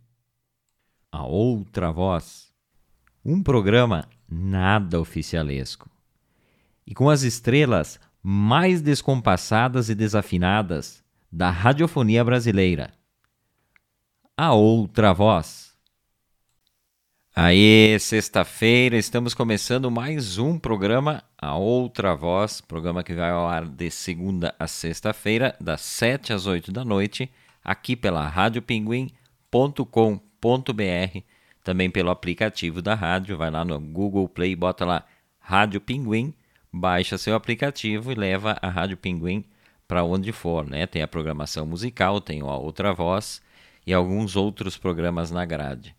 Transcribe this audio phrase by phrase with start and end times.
[1.19, 2.53] A outra voz.
[3.25, 5.89] Um programa nada oficialesco.
[6.87, 11.03] E com as estrelas mais descompassadas e desafinadas
[11.33, 12.93] da radiofonia brasileira.
[14.37, 15.75] A outra voz.
[17.35, 23.65] Aê, sexta-feira, estamos começando mais um programa A Outra Voz, programa que vai ao ar
[23.65, 27.31] de segunda a sexta-feira, das 7 às 8 da noite,
[27.65, 30.26] aqui pela radiopinguim.com.br,
[31.63, 35.05] também pelo aplicativo da rádio, vai lá no Google Play, bota lá
[35.41, 36.33] Rádio Pinguim,
[36.73, 39.45] baixa seu aplicativo e leva a Rádio Pinguim
[39.89, 40.87] para onde for, né?
[40.87, 43.43] Tem a programação musical, tem a Outra Voz
[43.87, 45.95] e alguns outros programas na grade.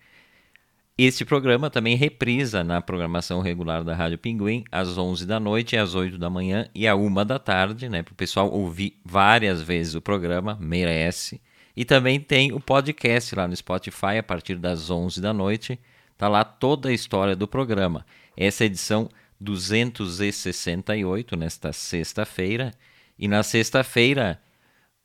[0.98, 5.94] Este programa também reprisa na programação regular da Rádio Pinguim, às 11 da noite, às
[5.94, 8.02] 8 da manhã e à 1 da tarde, né?
[8.02, 11.39] Para o pessoal ouvir várias vezes o programa, merece.
[11.78, 15.80] E também tem o podcast lá no Spotify, a partir das 11 da noite.
[16.17, 18.03] Tá lá toda a história do programa.
[18.36, 19.08] Essa é a edição
[19.39, 22.73] 268, nesta sexta-feira.
[23.20, 24.42] E na sexta-feira,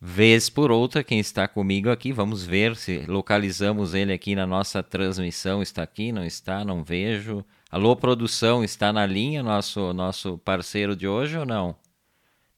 [0.00, 4.82] vez por outra, quem está comigo aqui, vamos ver se localizamos ele aqui na nossa
[4.82, 5.60] transmissão.
[5.60, 7.44] Está aqui, não está, não vejo.
[7.70, 11.76] Alô, produção, está na linha nosso, nosso parceiro de hoje ou não?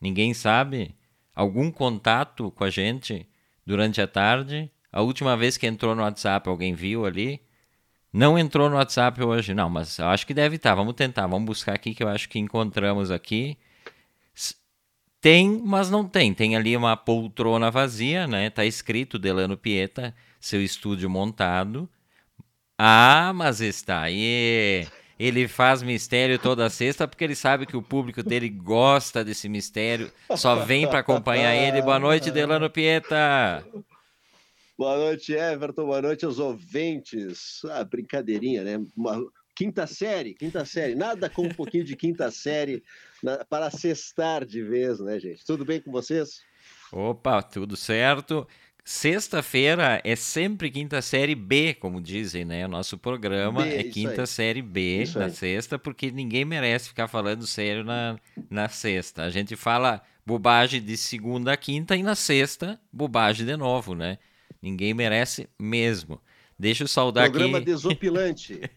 [0.00, 0.94] Ninguém sabe?
[1.34, 3.26] Algum contato com a gente
[3.66, 4.70] durante a tarde?
[4.92, 7.40] A última vez que entrou no WhatsApp, alguém viu ali?
[8.12, 10.74] Não entrou no WhatsApp hoje, não, mas eu acho que deve estar.
[10.74, 13.58] Vamos tentar, vamos buscar aqui que eu acho que encontramos aqui.
[15.20, 16.32] Tem, mas não tem.
[16.34, 18.50] Tem ali uma poltrona vazia, né?
[18.50, 21.88] Tá escrito Delano Pieta, seu estúdio montado.
[22.78, 24.86] Ah, mas está aí.
[25.18, 30.10] Ele faz mistério toda sexta porque ele sabe que o público dele gosta desse mistério,
[30.36, 31.80] só vem para acompanhar ele.
[31.82, 33.64] Boa noite, Delano Pieta.
[34.76, 35.86] Boa noite, Everton.
[35.86, 37.64] Boa noite aos ouvintes.
[37.66, 38.84] Ah, brincadeirinha, né?
[38.96, 40.96] Uma quinta série, quinta série.
[40.96, 42.82] Nada com um pouquinho de quinta série
[43.22, 45.44] na, para cestar de vez, né, gente?
[45.44, 46.42] Tudo bem com vocês?
[46.92, 48.46] Opa, tudo certo.
[48.84, 52.66] Sexta-feira é sempre quinta série B, como dizem, né?
[52.66, 54.26] O nosso programa B, é quinta aí.
[54.26, 55.30] série B Isso na aí.
[55.30, 58.18] sexta, porque ninguém merece ficar falando sério na,
[58.50, 59.22] na sexta.
[59.22, 64.18] A gente fala bobagem de segunda a quinta e na sexta, bobagem de novo, né?
[64.60, 66.20] Ninguém merece mesmo.
[66.58, 67.66] Deixa eu saudar Programa aqui.
[67.66, 68.60] desopilante.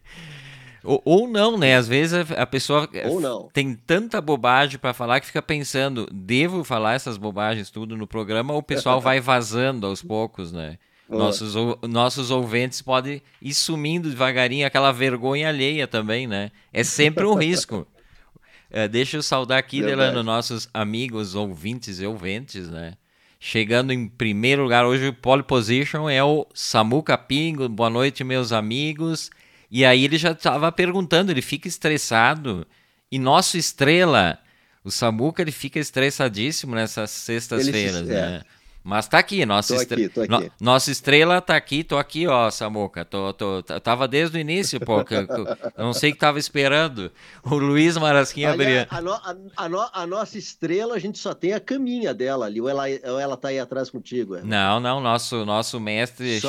[0.88, 1.76] Ou, ou não, né?
[1.76, 3.50] Às vezes a, pessoa Ou não.
[3.52, 8.54] tem tanta bobagem para falar que fica pensando, devo falar essas bobagens tudo no programa
[8.54, 10.78] ou o pessoal vai vazando aos poucos, né?
[11.10, 11.26] Boa.
[11.26, 11.56] Nossos,
[11.90, 16.52] nossos ouvintes podem ir sumindo devagarinho, aquela vergonha alheia também, né?
[16.72, 17.86] É sempre um risco.
[18.72, 20.12] É, deixa eu saudar aqui, Verdade.
[20.12, 22.94] Delano, nossos amigos ouvintes e ouventes, né?
[23.40, 27.68] Chegando em primeiro lugar hoje, o pole position é o Samuca Pingo.
[27.68, 29.30] Boa noite, meus amigos.
[29.70, 32.66] E aí ele já estava perguntando, ele fica estressado.
[33.12, 34.38] E nosso estrela,
[34.84, 38.22] o Samuca, ele fica estressadíssimo nessas sextas-feiras, se- é.
[38.22, 38.42] né?
[38.84, 42.26] Mas tá aqui, nossa, Tô estre- aqui, tô no- nossa estrela tá aqui, tô aqui,
[42.26, 43.04] ó, Samuca.
[43.04, 45.04] Tô, tô, tava desde o início, pô.
[45.04, 45.16] que
[45.78, 47.12] não sei o que tava esperando.
[47.44, 51.34] O Luiz Marasquinha Aliás, a, no- a- a no- a nossa estrela, a gente só
[51.34, 52.62] tem a caminha dela ali.
[52.62, 54.36] Ou ela, ou ela tá aí atrás contigo.
[54.36, 54.48] Everton?
[54.48, 56.40] Não, não, nosso, nosso mestre,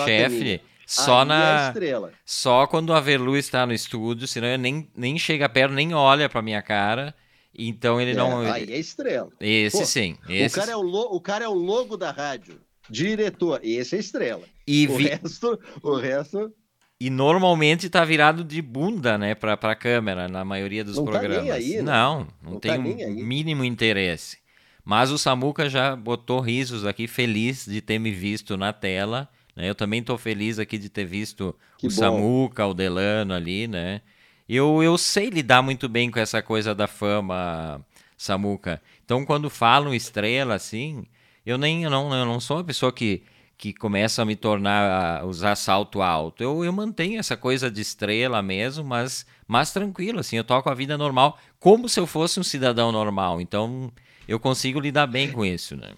[0.90, 1.29] Só a chefe, caminha.
[1.29, 1.67] só Ali é na.
[1.69, 2.12] estrela.
[2.25, 6.29] Só quando a Verlu está no estúdio, senão ele nem, nem chega perto, nem olha
[6.29, 7.14] pra minha cara.
[7.55, 8.40] Então ele É, não.
[8.40, 9.31] aí é estrela.
[9.40, 10.17] Esse Pô, sim.
[10.29, 12.61] O Esse cara, é o, lo- o cara é o logo da rádio.
[12.88, 13.61] Diretor.
[13.62, 14.43] Esse é estrela.
[14.67, 16.52] E, O vi- resto, o resto
[17.00, 21.12] e normalmente tá virado de bunda, né, pra, pra câmera, na maioria dos Não tá
[21.12, 21.50] nem programas.
[21.55, 21.82] aí, né?
[21.82, 23.23] Não, não, Não tem tá o nem aí.
[23.23, 24.38] mínimo interesse.
[24.85, 29.29] Mas o Samuca já botou risos aqui, feliz de ter me visto na tela.
[29.58, 29.69] Né?
[29.69, 31.96] Eu também tô feliz aqui de ter visto Que o bom.
[31.96, 34.00] Samuca, o Delano ali, né?
[34.49, 37.84] Eu, eu sei lidar muito bem com essa coisa da fama,
[38.16, 38.81] Samuca.
[39.05, 41.05] Então, quando falam estrela assim,
[41.44, 43.25] eu nem eu não, eu não sou uma pessoa que,
[43.58, 46.40] que começa a me tornar a usar salto alto.
[46.40, 50.75] Eu, eu mantenho essa coisa de estrela mesmo, mas, mas tranquilo, assim, eu toco a
[50.75, 53.40] vida normal, como se eu fosse um cidadão normal.
[53.40, 53.93] Então,
[54.28, 55.90] eu consigo lidar bem com isso, né?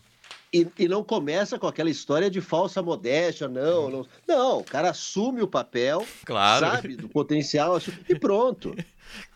[0.52, 4.06] E, e, não começa com aquela história de falsa modéstia, não, não.
[4.26, 6.66] Não, o cara assume o papel, claro.
[6.66, 8.74] sabe, do potencial, e pronto.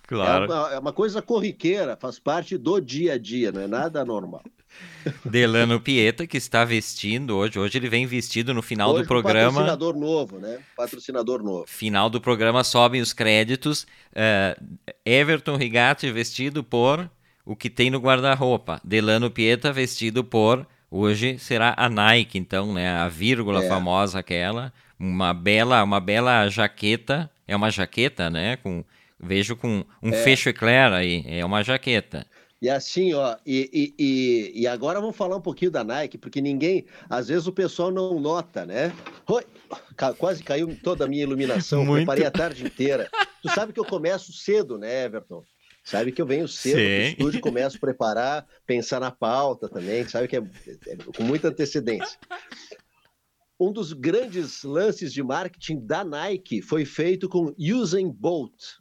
[0.06, 0.44] Claro.
[0.44, 4.04] É uma, é uma, coisa corriqueira, faz parte do dia a dia, não é nada
[4.04, 4.42] normal.
[5.24, 9.52] Delano Pieta, que está vestindo hoje, hoje ele vem vestido no final hoje, do programa.
[9.52, 10.58] Patrocinador novo, né?
[10.76, 11.64] Patrocinador novo.
[11.66, 13.86] Final do programa sobem os créditos.
[14.12, 17.08] Uh, Everton Rigatti vestido por
[17.44, 18.80] o que tem no guarda-roupa.
[18.84, 22.88] Delano Pieta vestido por Hoje será a Nike, então, né?
[22.88, 23.68] A vírgula é.
[23.68, 28.56] famosa aquela, uma bela, uma bela jaqueta, é uma jaqueta, né?
[28.58, 28.84] Com
[29.18, 30.22] vejo com um é.
[30.22, 32.24] fecho eclair aí, é uma jaqueta.
[32.62, 36.86] E assim, ó, e, e, e, agora vamos falar um pouquinho da Nike, porque ninguém,
[37.10, 38.92] às vezes o pessoal não nota, né?
[39.26, 39.44] Oi,
[40.16, 42.06] quase caiu toda a minha iluminação, Muito.
[42.06, 43.10] preparei a tarde inteira.
[43.42, 45.42] Tu sabe que eu começo cedo, né, Everton?
[45.84, 47.12] Sabe que eu venho cedo Sim.
[47.12, 50.40] estúdio, começo a preparar, pensar na pauta também, sabe que é,
[50.86, 52.18] é com muita antecedência.
[53.60, 58.78] Um dos grandes lances de marketing da Nike foi feito com Usain Bolt.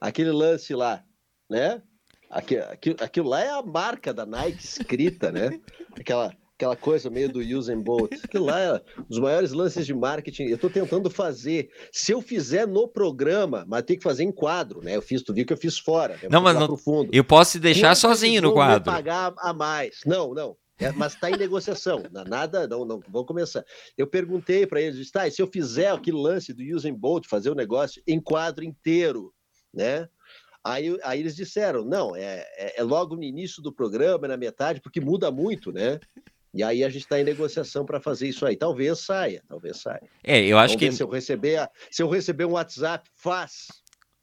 [0.00, 1.04] Aquele lance lá,
[1.50, 1.82] né?
[2.30, 5.60] Aquilo, aquilo lá é a marca da Nike escrita, né?
[5.98, 8.12] Aquela aquela coisa meio do Usain Bolt.
[8.24, 10.44] Aquilo lá é um dos maiores lances de marketing.
[10.44, 11.70] Eu estou tentando fazer.
[11.92, 14.96] Se eu fizer no programa, mas tem que fazer em quadro, né?
[14.96, 16.14] Eu fiz, tu viu que eu fiz fora.
[16.14, 16.28] Né?
[16.28, 16.76] Não, mas não,
[17.12, 18.92] eu posso te deixar sozinho no quadro.
[18.92, 20.00] pagar a mais.
[20.04, 20.56] Não, não.
[20.80, 23.64] É, mas está em negociação, nada, não, não, vamos começar.
[23.96, 27.54] Eu perguntei para eles, tá, se eu fizer aquele lance do Usain Bolt, fazer o
[27.54, 29.34] negócio em quadro inteiro,
[29.74, 30.08] né?
[30.62, 34.36] Aí, aí eles disseram, não, é, é, é logo no início do programa, é na
[34.36, 35.98] metade, porque muda muito, né?
[36.52, 38.56] E aí a gente está em negociação para fazer isso aí.
[38.56, 40.02] Talvez saia, talvez saia.
[40.24, 40.90] É, eu acho que.
[40.90, 43.66] Se eu, receber, se eu receber um WhatsApp, faz.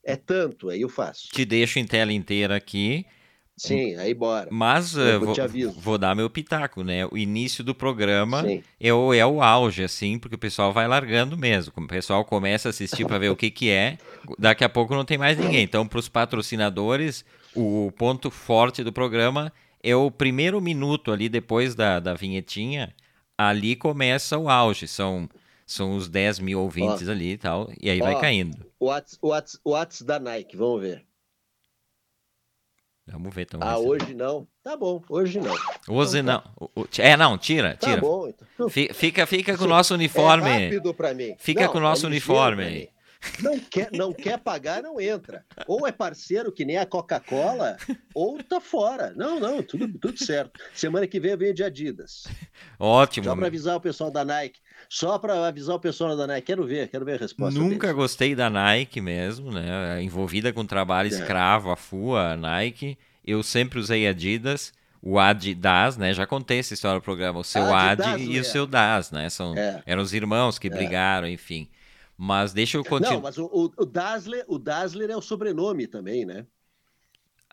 [0.04, 1.30] É tanto, aí eu faço.
[1.30, 3.06] Te deixo em tela inteira aqui.
[3.58, 4.50] Sim, aí bora.
[4.52, 5.36] Mas uh, vou,
[5.78, 7.06] vou, dar meu pitaco, né?
[7.10, 8.44] O início do programa
[8.80, 11.72] é o, é o auge, assim, porque o pessoal vai largando mesmo.
[11.76, 13.98] O pessoal começa a assistir para ver o que, que é.
[14.38, 15.64] Daqui a pouco não tem mais ninguém.
[15.64, 17.24] Então, para os patrocinadores,
[17.56, 19.54] o ponto forte do programa
[19.86, 22.94] é o primeiro minuto ali depois da, da vinhetinha,
[23.38, 24.88] ali começa o auge.
[24.88, 25.30] São,
[25.66, 28.66] são os 10 mil ouvintes ó, ali e tal, e aí ó, vai caindo.
[28.82, 31.06] What's, what's, what's da Nike, vamos ver.
[33.08, 33.60] Vamos ver então.
[33.62, 34.48] Ah, hoje não.
[34.64, 35.56] Tá bom, hoje não.
[35.88, 36.42] Hoje então,
[36.76, 36.86] não.
[36.98, 38.02] É, não, tira, tá tira.
[38.02, 38.68] Tá bom, então.
[38.68, 40.50] Fica, fica com o nosso uniforme.
[40.50, 41.36] É rápido pra mim.
[41.38, 42.90] Fica não, com o nosso é uniforme.
[43.42, 45.46] Não quer, não quer pagar, não entra.
[45.68, 47.78] Ou é parceiro que nem a Coca-Cola,
[48.14, 49.14] ou tá fora.
[49.16, 50.60] Não, não, tudo, tudo certo.
[50.74, 52.28] Semana que vem eu venho de Adidas.
[52.80, 53.26] Ótimo.
[53.26, 54.60] Só para avisar o pessoal da Nike.
[54.90, 56.48] Só para avisar o pessoal da Nike.
[56.48, 57.60] Quero ver, quero ver a resposta.
[57.60, 57.96] Nunca deles.
[57.96, 60.02] gostei da Nike mesmo, né?
[60.02, 61.10] Envolvida com trabalho é.
[61.10, 62.98] escravo, a FUA, a Nike.
[63.26, 64.72] Eu sempre usei Adidas
[65.06, 66.12] o Adidas, né?
[66.16, 67.40] Já contei essa história no programa.
[67.40, 68.42] O seu Adidas, Ad e é.
[68.42, 69.30] o seu Das, né?
[69.30, 69.84] São, é.
[69.86, 70.70] Eram os irmãos que é.
[70.72, 71.70] brigaram, enfim.
[72.18, 73.16] Mas deixa eu continuar.
[73.16, 76.46] Não, mas o, o, Dassler, o Dassler é o sobrenome também, né?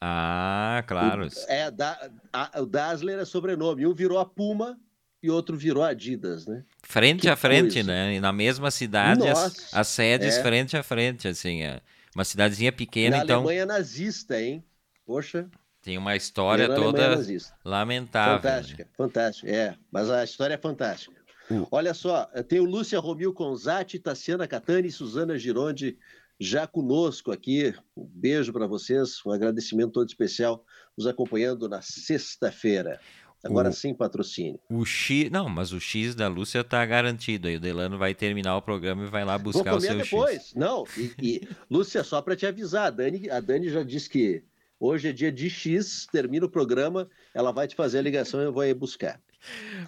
[0.01, 1.27] Ah, claro.
[1.27, 3.87] O, é, da, a, o Dassler é sobrenome.
[3.87, 4.79] Um virou a Puma
[5.23, 6.65] e outro virou a Adidas, né?
[6.83, 7.89] Frente que a frente, coisa.
[7.89, 8.15] né?
[8.15, 10.43] E na mesma cidade, as, as, sedes é.
[10.43, 11.63] frente a frente, assim.
[11.63, 11.81] É
[12.15, 13.39] uma cidadezinha pequena, na então.
[13.39, 14.65] Alemanha nazista, hein?
[15.07, 15.49] Poxa.
[15.81, 17.19] Tem uma história toda
[17.65, 18.41] lamentável.
[18.41, 18.91] Fantástica, né?
[18.97, 19.51] fantástica.
[19.51, 21.22] É, mas a história é fantástica.
[21.71, 25.99] Olha só, tem o Lúcia Romil Conzati, Tassiana Catani e Suzana Gironde
[26.39, 27.75] já conosco aqui.
[27.97, 30.65] Um beijo para vocês, um agradecimento todo especial,
[30.97, 33.01] nos acompanhando na sexta-feira.
[33.45, 34.61] Agora o, sim, patrocínio.
[34.71, 37.49] O X, não, mas o X da Lúcia está garantido.
[37.49, 40.43] Aí o Delano vai terminar o programa e vai lá buscar o seu depois.
[40.43, 40.55] X.
[40.55, 44.45] Não, e, e Lúcia, só para te avisar, a Dani, a Dani já disse que
[44.79, 48.45] hoje é dia de X, termina o programa, ela vai te fazer a ligação e
[48.45, 49.21] eu vou ir buscar.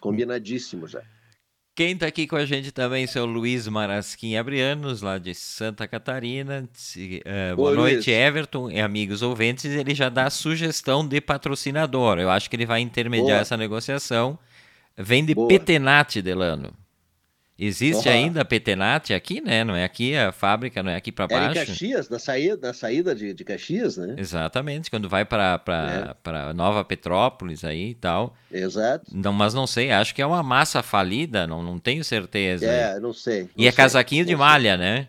[0.00, 1.02] Combinadíssimo já.
[1.76, 6.68] Quem está aqui com a gente também são Luiz Marasquim Abrianos, lá de Santa Catarina.
[6.96, 8.08] Uh, boa Oi, noite, Luiz.
[8.08, 9.64] Everton e amigos ouvintes.
[9.64, 12.20] Ele já dá sugestão de patrocinador.
[12.20, 13.40] Eu acho que ele vai intermediar boa.
[13.40, 14.38] essa negociação.
[14.96, 15.48] Vem de boa.
[15.48, 16.72] Petenate, Delano.
[17.56, 18.14] Existe uhum.
[18.14, 19.62] ainda a Petenate aqui, né?
[19.62, 21.58] Não é aqui a fábrica, não é aqui para baixo.
[21.58, 24.16] É em Caxias, na saída, na saída de, de Caxias, né?
[24.18, 25.62] Exatamente, quando vai para
[26.26, 26.52] é.
[26.52, 28.34] Nova Petrópolis aí e tal.
[28.50, 29.04] Exato.
[29.12, 32.66] Não, mas não sei, acho que é uma massa falida, não, não tenho certeza.
[32.66, 33.42] É, não sei.
[33.42, 35.06] Não e é casaquinho de malha, né?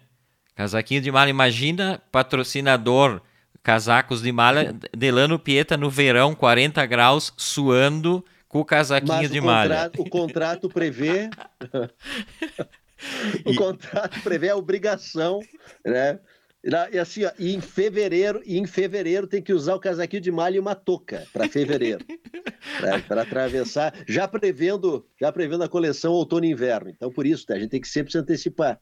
[0.55, 1.31] Casaquinho de malha.
[1.31, 3.21] Imagina patrocinador
[3.63, 4.75] casacos de malha.
[4.95, 8.23] Delano Pieta no verão, 40 graus, suando
[8.55, 9.89] com o casaquinho Mas de o malha.
[9.89, 11.29] contrato, o contrato prevê.
[13.45, 15.41] o E- contrato prevê a obrigação,
[15.85, 16.17] né?
[16.93, 20.31] E assim, ó, e em fevereiro, e em fevereiro tem que usar o casaquinho de
[20.31, 22.03] malha e uma touca para fevereiro,
[23.09, 26.89] para atravessar, já prevendo, já prevendo a coleção outono e inverno.
[26.89, 28.79] Então por isso, a gente tem que sempre se antecipar.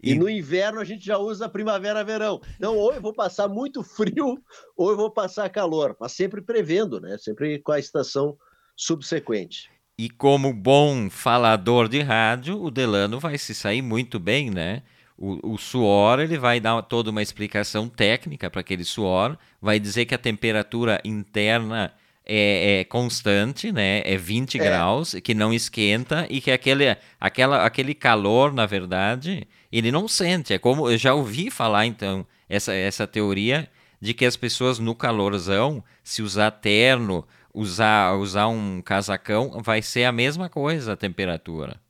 [0.00, 2.40] E E- no inverno a gente já usa primavera-verão.
[2.54, 4.38] Então, ou eu vou passar muito frio,
[4.76, 7.18] ou eu vou passar calor, mas sempre prevendo, né?
[7.18, 8.38] Sempre com a estação
[8.86, 9.70] subsequente.
[9.98, 14.82] E como bom falador de rádio, o Delano vai se sair muito bem, né?
[15.16, 20.06] O, o suor, ele vai dar toda uma explicação técnica para aquele suor, vai dizer
[20.06, 21.92] que a temperatura interna
[22.24, 24.02] é, é constante, né?
[24.04, 24.64] É 20 É.
[24.64, 30.52] graus, que não esquenta e que aquele, aquela, aquele calor, na verdade, ele não sente.
[30.54, 33.68] É como eu já ouvi falar, então, essa, essa teoria
[34.00, 37.24] de que as pessoas no calorzão, se usar terno,
[37.54, 41.80] usar, usar um casacão, vai ser a mesma coisa a temperatura.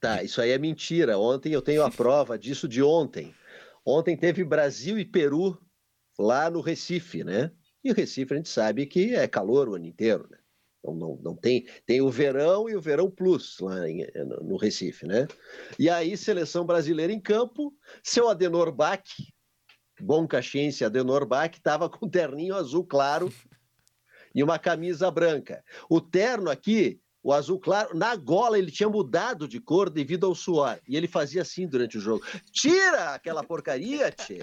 [0.00, 1.18] Tá, isso aí é mentira.
[1.18, 3.34] Ontem eu tenho a prova disso de ontem.
[3.84, 5.58] Ontem teve Brasil e Peru
[6.18, 7.50] lá no Recife, né?
[7.84, 10.38] E o Recife a gente sabe que é calor o ano inteiro, né?
[10.78, 11.66] Então não, não tem.
[11.84, 14.06] Tem o verão e o verão plus lá em-
[14.42, 15.26] no Recife, né?
[15.78, 19.02] E aí, seleção brasileira em campo, seu Adenor Bach,
[20.00, 23.30] bom caxiense Adenor Bach, estava com terninho azul claro
[24.34, 25.64] e uma camisa branca.
[25.88, 30.34] O terno aqui, o azul claro, na gola ele tinha mudado de cor devido ao
[30.34, 30.78] suor.
[30.88, 34.40] E ele fazia assim durante o jogo: tira aquela porcaria, tchê.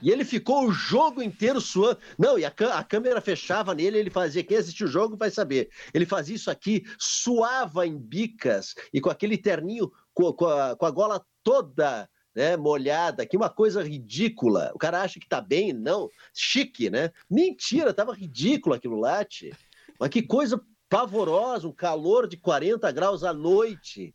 [0.00, 1.98] E ele ficou o jogo inteiro suando.
[2.18, 4.42] Não, e a, a câmera fechava nele, ele fazia.
[4.42, 5.70] Quem assistiu o jogo vai saber.
[5.94, 10.86] Ele fazia isso aqui, suava em bicas e com aquele terninho, com, com a, com
[10.86, 14.72] a gola toda né, molhada, que uma coisa ridícula.
[14.74, 16.08] O cara acha que tá bem, não.
[16.34, 17.10] Chique, né?
[17.30, 19.52] Mentira, tava ridículo aquilo lá, tchê.
[19.98, 24.14] Mas que coisa pavorosa, um calor de 40 graus à noite.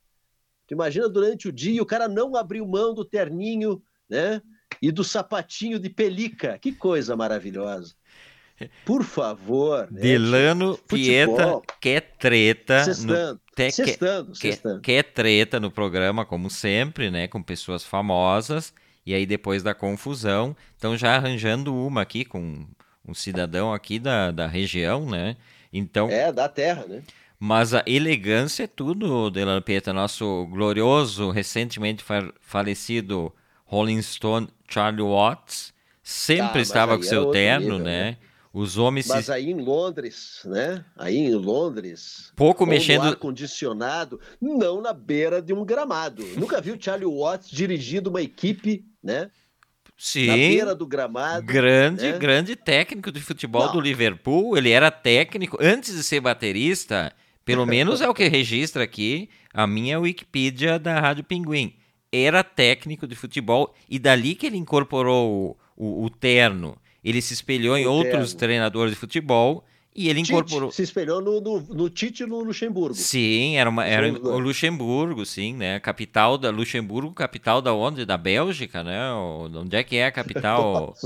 [0.67, 4.41] Tu imagina durante o dia o cara não abriu mão do terninho, né?
[4.81, 6.59] E do sapatinho de pelica.
[6.59, 7.95] Que coisa maravilhosa.
[8.85, 9.87] Por favor.
[9.91, 10.01] né?
[10.01, 11.63] Delano Pieta Futebol.
[11.79, 12.85] quer treta.
[13.05, 14.81] no- te- quer- sextando, quer, sextando.
[14.81, 17.27] quer treta no programa, como sempre, né?
[17.27, 18.73] Com pessoas famosas.
[19.05, 22.65] E aí, depois da confusão, estão já arranjando uma aqui com
[23.07, 25.37] um cidadão aqui da, da região, né?
[25.71, 27.01] Então, É, da terra, né?
[27.39, 29.93] mas a elegância é tudo, Delano Pieta.
[29.93, 33.33] Nosso glorioso, recentemente fa- falecido
[33.65, 35.73] Rolling Stone Charlie Watts
[36.03, 38.11] sempre mas estava com é seu outro terno, nível, né?
[38.11, 38.17] né?
[38.59, 40.83] Os homens se Mas aí em Londres, né?
[40.95, 43.03] Aí em Londres, pouco mexendo.
[43.03, 46.25] ar-condicionado, não na beira de um gramado.
[46.37, 49.21] Nunca viu Charlie Watts dirigindo uma equipe, né?
[49.25, 49.29] Na
[49.95, 51.45] Sim, beira do gramado.
[51.45, 52.17] grande, né?
[52.17, 53.73] grande técnico de futebol Não.
[53.73, 54.57] do Liverpool.
[54.57, 57.11] Ele era técnico antes de ser baterista.
[57.45, 61.75] Pelo menos é o que registra aqui a minha Wikipedia da Rádio Pinguim.
[62.11, 66.75] Era técnico de futebol e dali que ele incorporou o, o- o terno.
[67.03, 69.63] Ele se espelhou em O outros treinadores de futebol
[69.95, 70.71] e ele Tite incorporou.
[70.71, 72.93] se espelhou no, no, no Tite no Luxemburgo.
[72.93, 75.79] Sim, era, uma, era o Luxemburgo, sim, né?
[75.79, 78.05] Capital da Luxemburgo, capital da onde?
[78.05, 79.11] Da Bélgica, né?
[79.11, 80.93] Onde é que é a capital?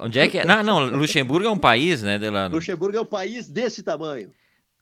[0.00, 0.44] Onde é que é?
[0.44, 2.56] Não, não, Luxemburgo é um país, né, Delano?
[2.56, 4.32] Luxemburgo é um país desse tamanho.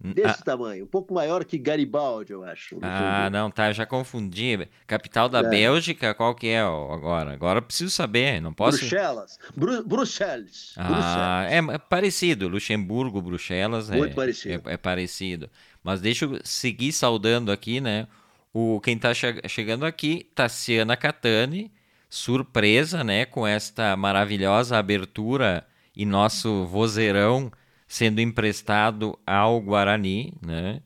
[0.03, 0.85] Hum, Desse tamanho.
[0.85, 2.79] Um pouco maior que Garibaldi, eu acho.
[2.81, 3.31] Ah, Luxemburgo.
[3.31, 4.67] não, tá, eu já confundi.
[4.87, 5.43] Capital da É.
[5.51, 7.33] Bélgica, qual que é agora?
[7.35, 8.79] Agora eu preciso saber, não posso...
[8.79, 9.39] Bruxelas.
[9.55, 10.73] Bru Bruxelas.
[10.79, 12.49] Ah, é, é parecido.
[12.49, 14.69] Luxemburgo, Bruxelas é, Muito parecido.
[14.71, 15.51] É, é parecido.
[15.85, 18.07] Mas deixa eu seguir saudando aqui, né?
[18.55, 21.71] O, quem tá che- chegando aqui, Tassiana Catani,
[22.09, 23.25] surpresa, né?
[23.27, 25.67] Com esta maravilhosa abertura
[25.97, 27.51] e nosso vozeirão
[27.91, 30.81] sendo emprestado ao Guarani, né?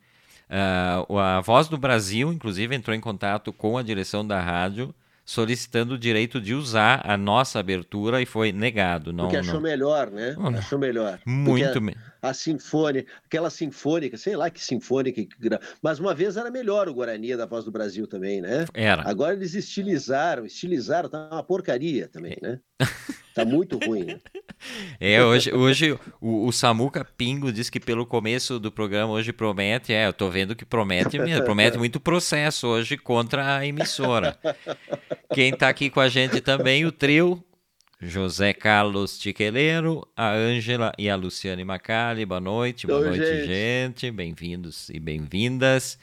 [1.07, 4.95] O- a Voz do Brasil, inclusive, entrou em contato com a direção da rádio
[5.27, 9.11] solicitando o direito de usar a nossa abertura e foi negado.
[9.13, 9.61] Não, Porque achou não.
[9.63, 10.35] melhor, né?
[10.39, 10.49] Não.
[10.59, 11.19] Achou melhor.
[11.27, 11.97] Muito Porque me-
[12.29, 15.23] a, sinfônica, aquela sinfônica, sei lá que sinfônica,
[15.83, 18.67] mas uma vez era melhor o Guarani da Voz do Brasil também, né?
[18.75, 19.09] Era.
[19.09, 22.61] Agora eles estilizaram, estilizaram, tá uma porcaria também, né?
[23.35, 24.05] Tá muito ruim.
[24.05, 24.21] né?
[24.99, 29.93] É, hoje, hoje o, o Samuca Pingo diz que pelo começo do programa hoje promete,
[29.93, 34.39] é, eu tô vendo que promete mesmo, promete muito processo hoje contra a emissora.
[35.35, 37.45] Quem tá aqui com a gente também, o trio,
[38.07, 43.47] José Carlos Tiqueleiro, a Ângela e a Luciane Macali, boa noite, boa Oi, noite, gente.
[43.47, 45.99] gente, bem-vindos e bem-vindas.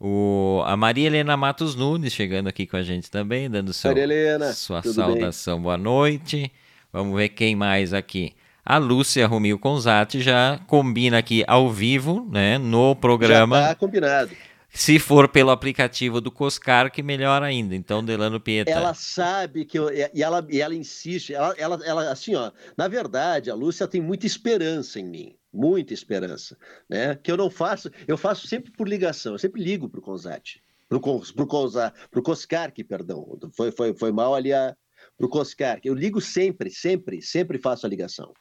[0.00, 4.52] O, a Maria Helena Matos Nunes chegando aqui com a gente também, dando seu, Helena,
[4.52, 5.04] sua tudo bem?
[5.04, 6.50] saudação, boa noite.
[6.92, 8.32] Vamos ver quem mais aqui.
[8.64, 13.60] A Lúcia Romil Conzati já combina aqui ao vivo, né, no programa.
[13.60, 14.30] Já tá combinado.
[14.76, 17.76] Se for pelo aplicativo do Coscar, que melhor ainda.
[17.76, 18.72] Então, Delano Pieta.
[18.72, 22.88] Ela sabe que eu, e ela e ela insiste, ela, ela, ela assim, ó, na
[22.88, 26.58] verdade, a Lúcia tem muita esperança em mim, muita esperança,
[26.90, 27.14] né?
[27.14, 31.46] Que eu não faço, eu faço sempre por ligação, eu sempre ligo Conzati, pro pro
[31.46, 34.76] Conza, pro Coscar, que perdão, foi foi foi mal ali a
[35.16, 35.78] pro Coscar.
[35.84, 38.32] Eu ligo sempre, sempre, sempre faço a ligação.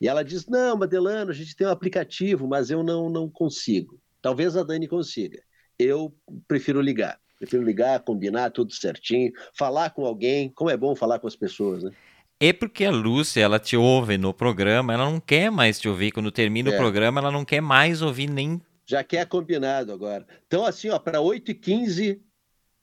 [0.00, 4.00] E ela diz: Não, Madelano, a gente tem um aplicativo, mas eu não, não consigo.
[4.20, 5.40] Talvez a Dani consiga.
[5.82, 6.14] Eu
[6.46, 7.18] prefiro ligar.
[7.38, 10.50] Prefiro ligar, combinar tudo certinho, falar com alguém.
[10.50, 11.90] Como é bom falar com as pessoas, né?
[12.38, 16.10] É porque a Lúcia, ela te ouve no programa, ela não quer mais te ouvir.
[16.10, 16.74] Quando termina é.
[16.74, 18.60] o programa, ela não quer mais ouvir nem.
[18.86, 20.26] Já quer combinado agora.
[20.46, 22.18] Então, assim, ó, para 8h15,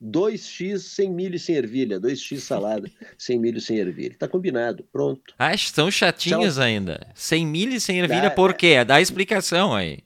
[0.03, 4.15] 2x sem milho e sem ervilha, 2x salada sem milho e sem ervilha.
[4.17, 5.35] Tá combinado, pronto.
[5.37, 6.63] Ah, estão chatinhos Tchau.
[6.63, 7.11] ainda.
[7.13, 8.83] Sem milho e sem ervilha, Dá, por quê?
[8.83, 9.99] Dá a explicação aí.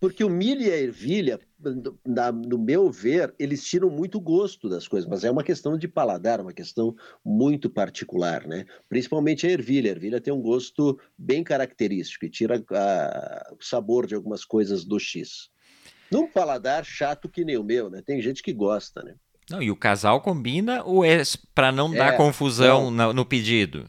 [0.00, 1.38] Porque o milho e a ervilha,
[2.06, 5.86] na, no meu ver, eles tiram muito gosto das coisas, mas é uma questão de
[5.86, 8.64] paladar, uma questão muito particular, né?
[8.88, 9.90] Principalmente a ervilha.
[9.90, 14.86] A ervilha tem um gosto bem característico e tira a, o sabor de algumas coisas
[14.86, 15.50] do X.
[16.10, 18.00] Num paladar chato que nem o meu, né?
[18.04, 19.16] Tem gente que gosta, né?
[19.50, 21.20] Não, e o casal combina ou é
[21.54, 23.86] para não dar é, confusão no, no pedido?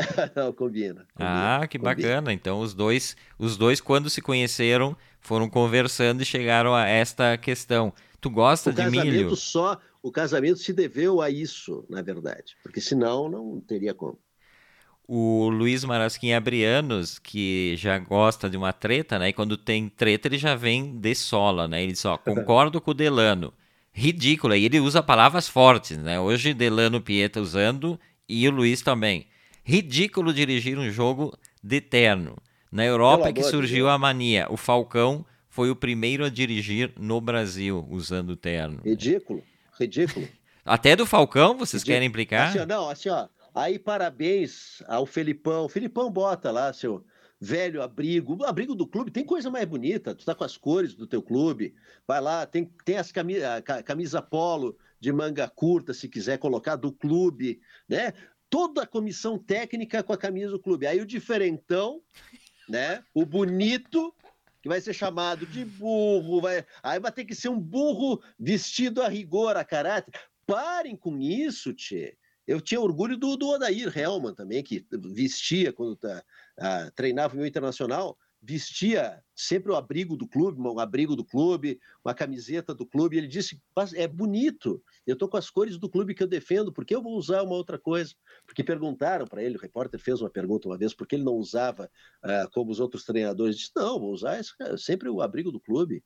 [0.34, 1.62] não, combina, combina.
[1.62, 1.94] Ah, que combina.
[1.94, 2.32] bacana.
[2.32, 7.92] Então os dois, os dois quando se conheceram, foram conversando e chegaram a esta questão.
[8.20, 9.34] Tu gosta o de milho?
[9.36, 14.18] Só, o casamento se deveu a isso, na verdade, porque senão não teria como
[15.12, 19.30] o Luiz Marasquim Abrianos, que já gosta de uma treta, né?
[19.30, 21.82] E quando tem treta, ele já vem de sola, né?
[21.82, 23.52] Ele diz, ó, concordo com o Delano.
[23.92, 24.54] Ridículo.
[24.54, 26.20] E ele usa palavras fortes, né?
[26.20, 29.26] Hoje Delano Pieta usando e o Luiz também.
[29.70, 32.36] Ridículo dirigir um jogo de terno.
[32.72, 34.48] Na Europa é que surgiu a mania.
[34.50, 38.80] O Falcão foi o primeiro a dirigir no Brasil usando terno.
[38.84, 39.44] Ridículo.
[39.78, 40.28] Ridículo.
[40.64, 41.94] Até do Falcão vocês Ridículo.
[41.94, 42.48] querem implicar?
[42.48, 45.66] Assim, não, assim, ó Aí, parabéns ao Felipão.
[45.66, 47.04] O Felipão bota lá seu
[47.40, 48.36] velho abrigo.
[48.36, 50.14] O abrigo do clube tem coisa mais bonita.
[50.14, 51.74] Tu tá com as cores do teu clube.
[52.06, 56.92] Vai lá, tem, tem as camisa, camisa polo de manga curta, se quiser colocar, do
[56.92, 58.12] clube, né?
[58.50, 60.86] Toda a comissão técnica com a camisa do clube.
[60.86, 62.02] Aí o diferentão,
[62.68, 63.02] né?
[63.14, 64.12] O bonito,
[64.60, 66.66] que vai ser chamado de burro, vai...
[66.82, 70.12] aí vai ter que ser um burro vestido a rigor, a caráter.
[70.44, 72.16] Parem com isso, Tchê.
[72.46, 76.22] Eu tinha orgulho do, do Odair Helman também, que vestia, quando tá,
[76.96, 82.74] treinava o internacional, vestia sempre o abrigo do clube, um abrigo do clube, uma camiseta
[82.74, 83.16] do clube.
[83.16, 83.60] Ele disse:
[83.94, 87.02] é bonito, eu estou com as cores do clube que eu defendo, por que eu
[87.02, 88.14] vou usar uma outra coisa?
[88.46, 91.34] Porque perguntaram para ele, o repórter fez uma pergunta uma vez, por que ele não
[91.34, 91.90] usava
[92.24, 93.56] uh, como os outros treinadores?
[93.56, 96.02] Ele disse: não, vou usar esse, sempre o abrigo do clube.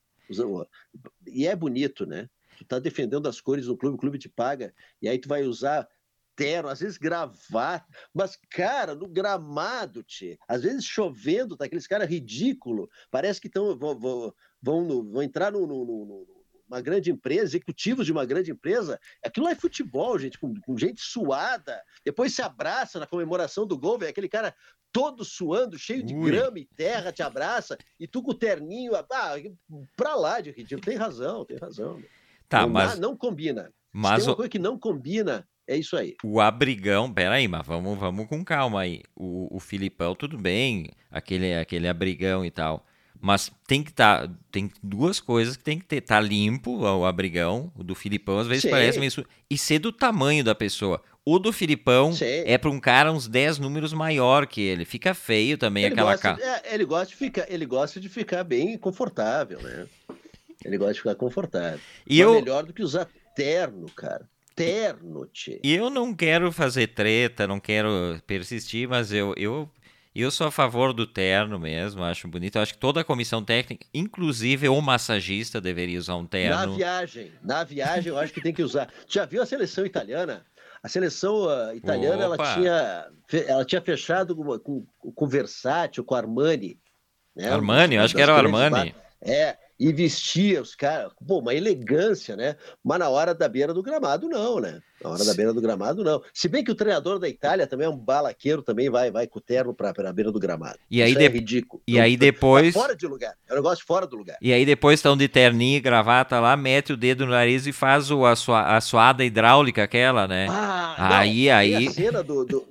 [1.27, 2.29] E é bonito, né?
[2.57, 5.43] Tu tá defendendo as cores do clube, o clube te paga, e aí tu vai
[5.43, 5.89] usar
[6.37, 12.09] terno, às vezes gravata, mas, cara, no gramado, tchê, às vezes chovendo, tá aqueles caras
[12.09, 16.27] ridículo, parece que estão vão, vão, vão, vão entrar no, no, no,
[16.69, 20.77] uma grande empresa, executivos de uma grande empresa, aquilo lá é futebol, gente, com, com
[20.77, 24.55] gente suada, depois se abraça na comemoração do gol, velho, aquele cara
[24.93, 26.31] todo suando, cheio de Ui.
[26.31, 29.05] grama e terra, te abraça, e tu com o terninho, ah,
[29.97, 32.03] pra lá de ridículo, tem razão, tem razão.
[32.49, 32.99] Tá, não, mas...
[32.99, 33.73] Não combina.
[33.93, 36.15] Mas tem uma coisa que não combina, é isso aí.
[36.23, 39.03] O abrigão, peraí, mas vamos, vamos com calma aí.
[39.17, 42.87] O, o Filipão, tudo bem, aquele, aquele abrigão e tal.
[43.21, 44.29] Mas tem que estar.
[44.29, 46.03] Tá, tem duas coisas que tem que ter.
[46.03, 48.71] Tá limpo o abrigão, o do Filipão, às vezes Sim.
[48.71, 49.11] parece meio.
[49.49, 51.01] E ser do tamanho da pessoa.
[51.25, 52.27] O do Filipão Sim.
[52.45, 54.85] é para um cara uns 10 números maior que ele.
[54.85, 56.39] Fica feio também ele aquela cara.
[56.43, 59.87] É, ele, gosta de ficar, ele gosta de ficar bem confortável, né?
[60.63, 61.81] Ele gosta de ficar confortável.
[62.07, 62.35] E Mas eu...
[62.35, 65.61] melhor do que usar terno, cara terno, tchê.
[65.63, 69.69] E eu não quero fazer treta, não quero persistir, mas eu, eu,
[70.15, 72.57] eu sou a favor do terno mesmo, acho bonito.
[72.57, 76.57] Eu acho que toda a comissão técnica, inclusive o massagista, deveria usar um terno.
[76.57, 78.89] Na viagem, na viagem eu acho que tem que usar.
[79.09, 80.45] Já viu a seleção italiana?
[80.83, 83.07] A seleção uh, italiana ela tinha,
[83.49, 86.79] ela tinha fechado com, com, com o Versace, com o Armani.
[87.35, 87.49] Né?
[87.49, 88.95] Armani, eu acho que era o Armani.
[89.21, 92.57] É, e vestia os caras, pô, uma elegância, né?
[92.83, 94.81] Mas na hora da beira do gramado, não, né?
[95.03, 96.23] Na hora da beira do gramado, não.
[96.33, 99.39] Se bem que o treinador da Itália também é um balaqueiro, também vai, vai com
[99.39, 100.79] o terno pra, pra beira do gramado.
[100.89, 101.25] E aí Isso de...
[101.25, 101.83] é ridículo.
[101.87, 102.73] E aí depois.
[102.73, 103.35] Tá fora de lugar.
[103.49, 104.39] É um negócio fora do lugar.
[104.41, 107.73] E aí depois estão de terninho e gravata lá, mete o dedo no nariz e
[107.73, 110.47] faz o, a, sua, a suada hidráulica, aquela, né?
[110.49, 111.71] Ah, aí, não, aí.
[111.73, 112.69] Tem a cena do, do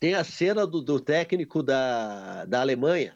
[0.00, 3.14] Tem a cena do, do técnico da, da Alemanha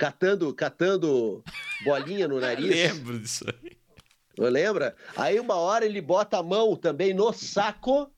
[0.00, 1.44] catando, catando
[1.84, 2.70] bolinha no nariz.
[2.70, 3.76] Lembro disso aí.
[4.38, 4.96] Não lembra?
[5.14, 8.10] Aí uma hora ele bota a mão também no saco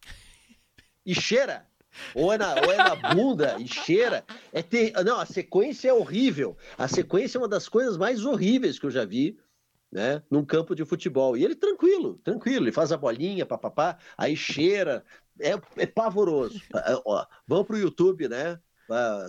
[1.05, 1.67] e cheira.
[2.15, 4.25] Ou é na, ou é na bunda e cheira.
[4.53, 4.93] É ter...
[5.05, 6.57] Não, a sequência é horrível.
[6.79, 9.37] A sequência é uma das coisas mais horríveis que eu já vi
[9.91, 11.37] né, num campo de futebol.
[11.37, 15.05] E ele tranquilo, tranquilo, ele faz a bolinha, papapá, aí cheira,
[15.41, 16.63] é, é pavoroso.
[16.75, 18.59] É, ó, vamos para o YouTube, né?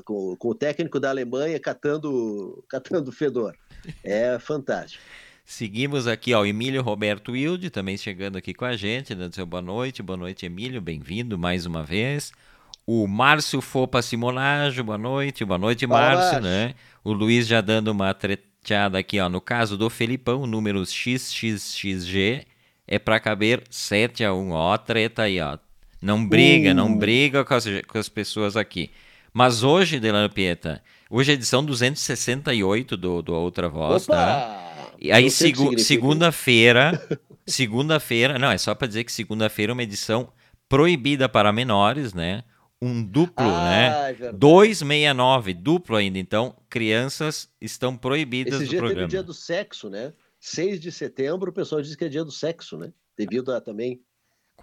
[0.06, 3.56] Com, com, o técnico da Alemanha catando, catando fedor.
[4.04, 5.04] É fantástico.
[5.46, 9.62] Seguimos aqui, ó, Emílio Roberto Wilde, também chegando aqui com a gente, dando seu boa
[9.62, 10.02] noite.
[10.02, 12.32] Boa noite, Emílio, bem-vindo mais uma vez.
[12.86, 15.44] O Márcio Fopa Simonajo, boa noite.
[15.44, 16.76] Boa noite, Márcio, né?
[17.04, 19.30] O Luiz já dando uma treteada aqui, ó.
[19.30, 22.46] No caso do Felipão, números XXXG
[22.88, 24.78] é para caber 7 a 1, ó.
[24.78, 25.58] Treta aí, ó.
[26.02, 26.74] Não briga, uh.
[26.74, 28.92] não briga com as, com as pessoas aqui.
[29.34, 34.14] Mas hoje, Delano Pieta, hoje é edição 268 do, do Outra Voz, tá?
[34.14, 34.26] Opa!
[34.26, 34.64] tá?
[35.00, 37.02] E aí, segu segunda-feira,
[37.48, 40.32] segunda-feira, não, é só para dizer que segunda-feira é uma edição
[40.70, 42.44] proibida para menores, né?
[42.80, 44.28] Um duplo, ah, né?
[44.28, 46.20] É 269, duplo ainda.
[46.20, 49.02] Então, crianças estão proibidas Esse do dia programa.
[49.02, 50.14] Teve o dia do sexo, né?
[50.40, 52.94] 6 de setembro, o pessoal diz que é dia do sexo, né?
[53.18, 54.02] Devido a também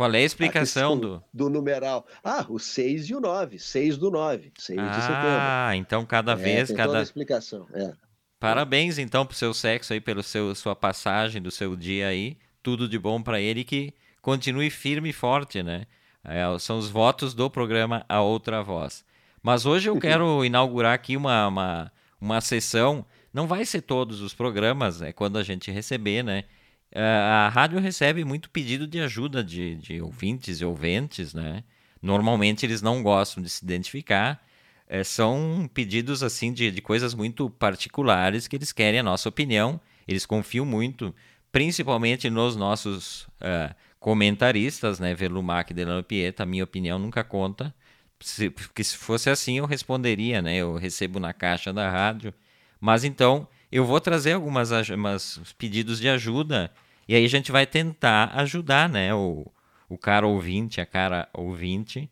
[0.00, 1.24] qual é a explicação a do...
[1.30, 2.06] do numeral?
[2.24, 3.58] Ah, o 6 e o 9.
[3.58, 4.50] 6 do 9.
[4.56, 5.26] 6 ah, de setembro.
[5.26, 6.68] Ah, então cada é, vez.
[6.68, 7.66] Tem cada toda a explicação.
[7.74, 7.92] É.
[8.38, 12.38] Parabéns, então, pro seu sexo aí, seu sua passagem do seu dia aí.
[12.62, 15.84] Tudo de bom para ele que continue firme e forte, né?
[16.24, 19.04] É, são os votos do programa A Outra Voz.
[19.42, 23.04] Mas hoje eu quero inaugurar aqui uma, uma, uma sessão.
[23.34, 26.44] Não vai ser todos os programas, é quando a gente receber, né?
[26.92, 31.62] É, a rádio recebe muito pedido de ajuda de, de ouvintes e ouventes, né?
[32.02, 34.42] Normalmente eles não gostam de se identificar.
[34.88, 39.80] É, são pedidos assim de, de coisas muito particulares que eles querem a nossa opinião.
[40.08, 41.14] Eles confiam muito,
[41.52, 45.14] principalmente nos nossos uh, comentaristas, né?
[45.14, 46.44] Verlumac e Delano Pieta.
[46.44, 47.72] Minha opinião nunca conta.
[48.18, 50.56] Se, porque se fosse assim eu responderia, né?
[50.56, 52.34] Eu recebo na caixa da rádio.
[52.80, 56.70] Mas então eu vou trazer algumas umas pedidos de ajuda
[57.08, 59.46] e aí a gente vai tentar ajudar, né, o,
[59.88, 62.08] o cara ouvinte, a cara ouvinte,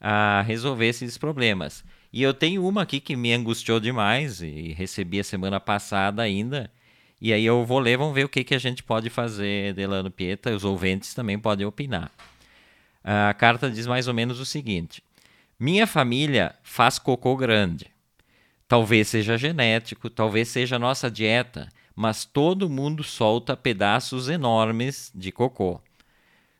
[0.00, 1.84] a resolver esses problemas.
[2.12, 6.70] E eu tenho uma aqui que me angustiou demais e recebi a semana passada ainda.
[7.20, 10.10] E aí eu vou ler, vamos ver o que, que a gente pode fazer, Delano
[10.10, 10.54] Pieta.
[10.54, 12.10] Os ouvintes também podem opinar.
[13.04, 15.02] A carta diz mais ou menos o seguinte:
[15.58, 17.86] Minha família faz cocô grande.
[18.70, 25.80] Talvez seja genético, talvez seja nossa dieta, mas todo mundo solta pedaços enormes de cocô.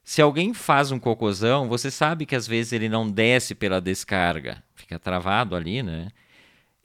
[0.03, 4.61] Se alguém faz um cocôzão, você sabe que às vezes ele não desce pela descarga,
[4.75, 6.09] fica travado ali, né?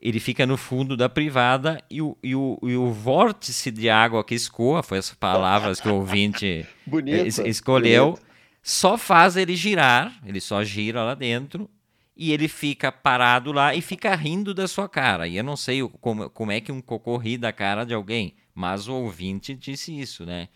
[0.00, 4.22] Ele fica no fundo da privada e o, e o, e o vórtice de água
[4.22, 6.64] que escoa, foi as palavras que o ouvinte
[7.04, 8.22] es, escolheu, bonito.
[8.62, 11.68] só faz ele girar, ele só gira lá dentro
[12.16, 15.28] e ele fica parado lá e fica rindo da sua cara.
[15.28, 18.34] E eu não sei como, como é que um cocô ri da cara de alguém,
[18.54, 20.48] mas o ouvinte disse isso, né?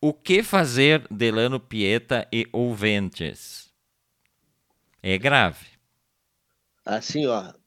[0.00, 3.72] O que fazer, Delano Pieta e ouvintes?
[5.02, 5.66] É grave.
[6.84, 7.52] Assim, ó.
[7.52, 7.58] O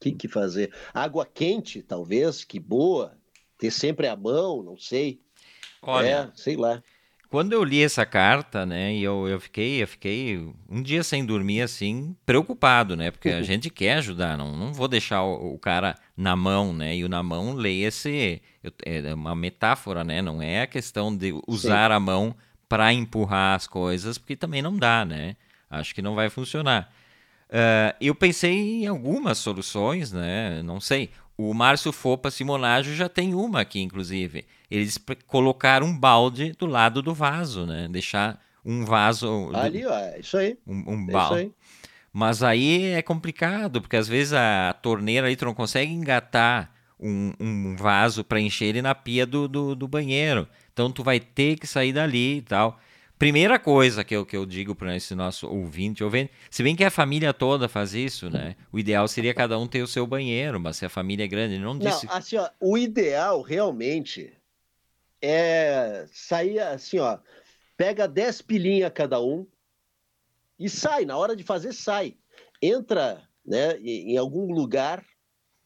[0.00, 0.74] que, que fazer?
[0.92, 3.16] Água quente, talvez, que boa.
[3.56, 5.20] Ter sempre à mão, não sei.
[5.82, 6.82] Olha, é, sei lá.
[7.30, 11.24] Quando eu li essa carta, né, e eu, eu fiquei, eu fiquei um dia sem
[11.24, 13.12] dormir assim, preocupado, né?
[13.12, 13.44] Porque a uhum.
[13.44, 16.96] gente quer ajudar, não, não vou deixar o, o cara na mão, né?
[16.96, 18.42] E o na mão leia-se
[18.84, 20.20] é uma metáfora, né?
[20.20, 21.96] Não é a questão de usar Sim.
[21.96, 22.34] a mão
[22.68, 25.36] para empurrar as coisas, porque também não dá, né?
[25.70, 26.92] Acho que não vai funcionar.
[27.48, 30.62] Uh, eu pensei em algumas soluções, né?
[30.64, 31.10] Não sei.
[31.42, 34.44] O Márcio Fopa Simonaggio já tem uma aqui, inclusive.
[34.70, 37.88] Eles colocaram um balde do lado do vaso, né?
[37.90, 39.50] Deixar um vaso.
[39.54, 40.58] Ali, ó, é isso aí.
[40.66, 41.52] Um, um é balde.
[42.12, 47.32] Mas aí é complicado, porque às vezes a torneira ali tu não consegue engatar um,
[47.40, 50.46] um vaso para encher ele na pia do, do, do banheiro.
[50.74, 52.78] Então tu vai ter que sair dali e tal.
[53.20, 56.82] Primeira coisa que eu, que eu digo para esse nosso ouvinte, ouvinte, se bem que
[56.82, 58.56] a família toda faz isso, né?
[58.72, 61.58] O ideal seria cada um ter o seu banheiro, mas se a família é grande,
[61.58, 62.06] não disse.
[62.06, 64.32] Não, assim, ó, o ideal realmente
[65.20, 67.18] é sair assim, ó,
[67.76, 69.46] pega 10 pilinhas cada um
[70.58, 72.16] e sai, na hora de fazer, sai.
[72.62, 75.04] Entra né, em algum lugar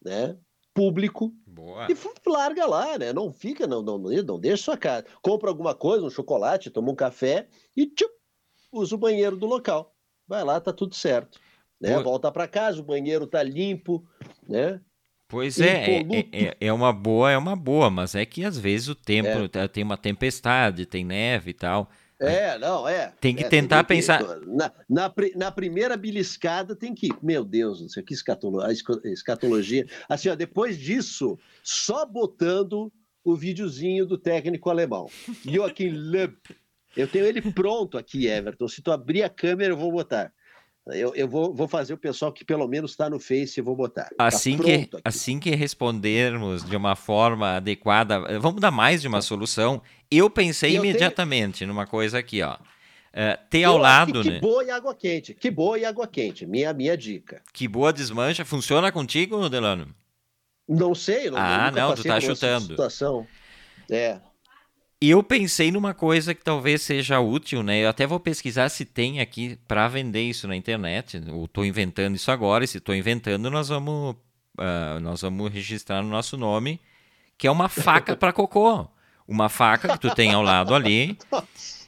[0.05, 0.37] né,
[0.75, 1.87] público Boa.
[1.89, 1.95] E
[2.29, 3.13] larga lá, né?
[3.13, 5.07] Não fica, não, não, não deixa sua casa.
[5.23, 8.13] Compra alguma coisa, um chocolate, toma um café e tchup,
[8.73, 9.95] usa o banheiro do local.
[10.27, 11.39] vai lá, tá tudo certo.
[11.81, 11.95] Né?
[11.97, 14.05] Pô- Volta para casa, o banheiro tá limpo,
[14.49, 14.81] né?
[15.29, 16.01] Pois é, é,
[16.33, 19.49] é, é uma boa, é uma boa, mas é que às vezes o tempo É.
[19.49, 21.89] tá- tem uma tempestade, tem neve e tal.
[22.27, 23.13] É, não, é.
[23.21, 27.09] Tem que é, tentar que- pensar- Na, na, na primeira beliscada tem que.
[27.23, 29.87] Meu Deus, não sei que a escatologia.
[30.09, 32.93] Assim, ó, depois disso, só botando
[33.25, 35.09] o videozinho do técnico alemão.
[35.45, 36.33] Joachim Löw.
[36.97, 38.69] Eu tenho ele pronto aqui, Everton.
[38.69, 40.33] Se tu abrir a câmera, eu vou botar.
[40.89, 43.75] Eu, eu vou, vou fazer o pessoal que pelo menos está no Face, eu vou
[43.75, 44.11] botar.
[44.17, 45.03] Tá Assim que, pronto aqui.
[45.05, 49.81] assim que respondermos de uma forma adequada, vamos dar mais de uma solução.
[50.11, 52.59] Eu pensei Eu tenho- imediatamente numa coisa aqui, ó.
[53.17, 54.41] É, ter Eu ao lado, que né?
[54.41, 55.33] boa e água quente.
[55.35, 56.45] Que boa e água quente.
[56.47, 57.41] Minha, minha dica.
[57.53, 58.45] Que boa desmancha.
[58.45, 59.95] Funciona contigo, Delano?
[60.69, 62.67] Não sei, não, Ah, não, tu tá chutando.
[62.67, 63.27] Situação.
[63.91, 64.19] É.
[65.09, 67.85] Eu pensei numa coisa que talvez seja útil, né?
[67.85, 71.23] Eu até vou pesquisar se tem aqui para vender isso na internet.
[71.27, 74.17] Eu tô inventando isso agora, e se tô inventando, nós vamos,
[74.59, 76.81] ah, nós vamos registrar no nosso nome,
[77.37, 78.87] que é uma faca para cocô.
[79.27, 81.19] Uma faca que tu tem ao lado ali,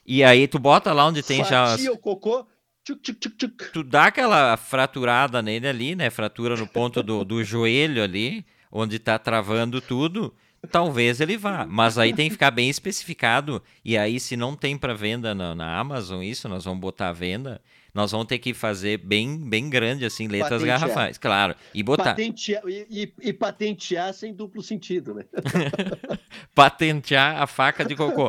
[0.06, 1.68] e aí tu bota lá onde tem já.
[1.68, 2.46] Fatia o cocô.
[2.82, 3.72] Tchuc, tchuc, tchuc.
[3.72, 6.08] Tu dá aquela fraturada nele ali, né?
[6.08, 10.32] Fratura no ponto do, do joelho ali, onde tá travando tudo.
[10.70, 13.62] Talvez ele vá, mas aí tem que ficar bem especificado.
[13.84, 17.12] E aí, se não tem para venda na, na Amazon, isso, nós vamos botar à
[17.12, 17.60] venda.
[17.94, 20.80] Nós vamos ter que fazer bem, bem grande, assim, letras Patentear.
[20.80, 21.54] garrafais, claro.
[21.72, 25.24] E botar, Patentear, e, e- e patentear sem duplo sentido, né?
[26.54, 28.28] patentear a faca de cocô.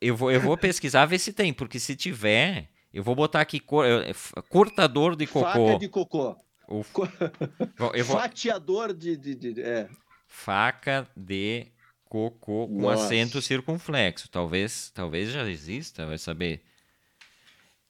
[0.00, 3.60] Eu vou, eu vou pesquisar, ver se tem, porque se tiver, eu vou botar aqui
[3.60, 4.12] cor- eh,
[4.48, 5.44] cortador de cocô.
[5.44, 6.36] Faca de cocô.
[6.68, 6.84] O-
[7.94, 9.16] eu vou, Fatiador de.
[9.16, 9.88] de, de- é.
[10.32, 11.66] Faca de
[12.04, 13.04] cocô com Nossa.
[13.06, 14.28] acento circunflexo.
[14.30, 16.62] Talvez, talvez já exista, vai saber.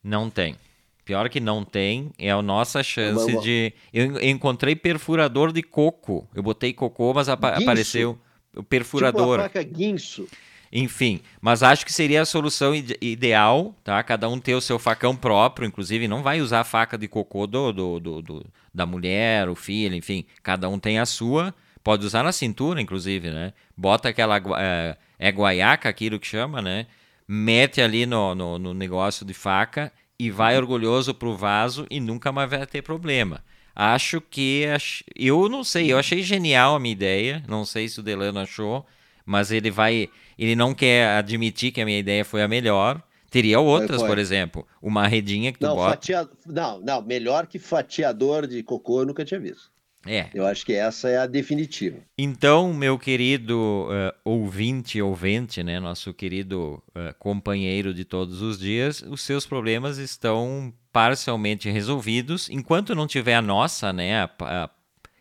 [0.02, 0.56] Não tem.
[1.04, 3.72] Pior que não tem, é a nossa chance Vamos- de.
[3.92, 6.26] Eu en- encontrei perfurador de coco.
[6.34, 7.62] Eu botei cocô, mas apa- Guinso?
[7.62, 8.14] apareceu o
[8.56, 9.38] Tipo perfurador.
[9.38, 10.26] uma faca guinso.
[10.72, 14.00] Enfim, mas acho que seria a solução ide- ideal, tá?
[14.04, 17.46] Cada um ter o seu facão próprio, inclusive não vai usar a faca de cocô
[17.46, 21.52] do, do, do- do- da mulher, o filho, enfim, cada um tem a sua.
[21.82, 23.52] Pode usar na cintura, inclusive, né?
[23.76, 26.86] Bota aquela é, é guaiaca, aquilo que chama, né?
[27.26, 32.30] Mete ali no, no, no negócio de faca e vai orgulhoso pro vaso e nunca
[32.32, 33.42] mais vai ter problema.
[33.74, 34.66] Acho que.
[34.74, 37.42] ach- Eu não sei, eu achei genial a minha ideia.
[37.48, 38.84] Não sei se o Delano achou,
[39.24, 40.10] mas ele vai.
[40.38, 43.00] Ele não quer admitir que a minha ideia foi a melhor.
[43.30, 44.08] Teria outras, foi.
[44.08, 44.66] por exemplo.
[44.82, 45.90] Uma redinha que tu Não, bota.
[45.92, 46.28] fatia...
[46.44, 49.70] não, não, melhor que fatiador de cocô eu nunca tinha visto.
[50.06, 50.28] É.
[50.32, 51.98] Eu acho que essa é a definitiva.
[52.16, 59.02] Então, meu querido eh, ouvinte, ouvinte, né, nosso querido eh, companheiro de todos os dias,
[59.02, 62.48] os seus problemas estão parcialmente resolvidos.
[62.48, 64.70] Enquanto não tiver a nossa, né, a, a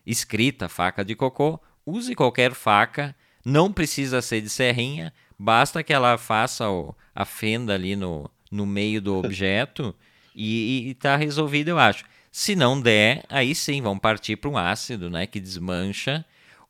[0.05, 3.13] escrita faca de cocô, use qualquer faca,
[3.45, 8.65] não precisa ser de serrinha, basta que ela faça o- a fenda ali no, no
[8.65, 9.93] meio do objeto
[10.33, 12.05] e, está resolvido, eu acho.
[12.31, 16.23] Se não der, aí sim, vamos partir para um ácido, né, que desmancha.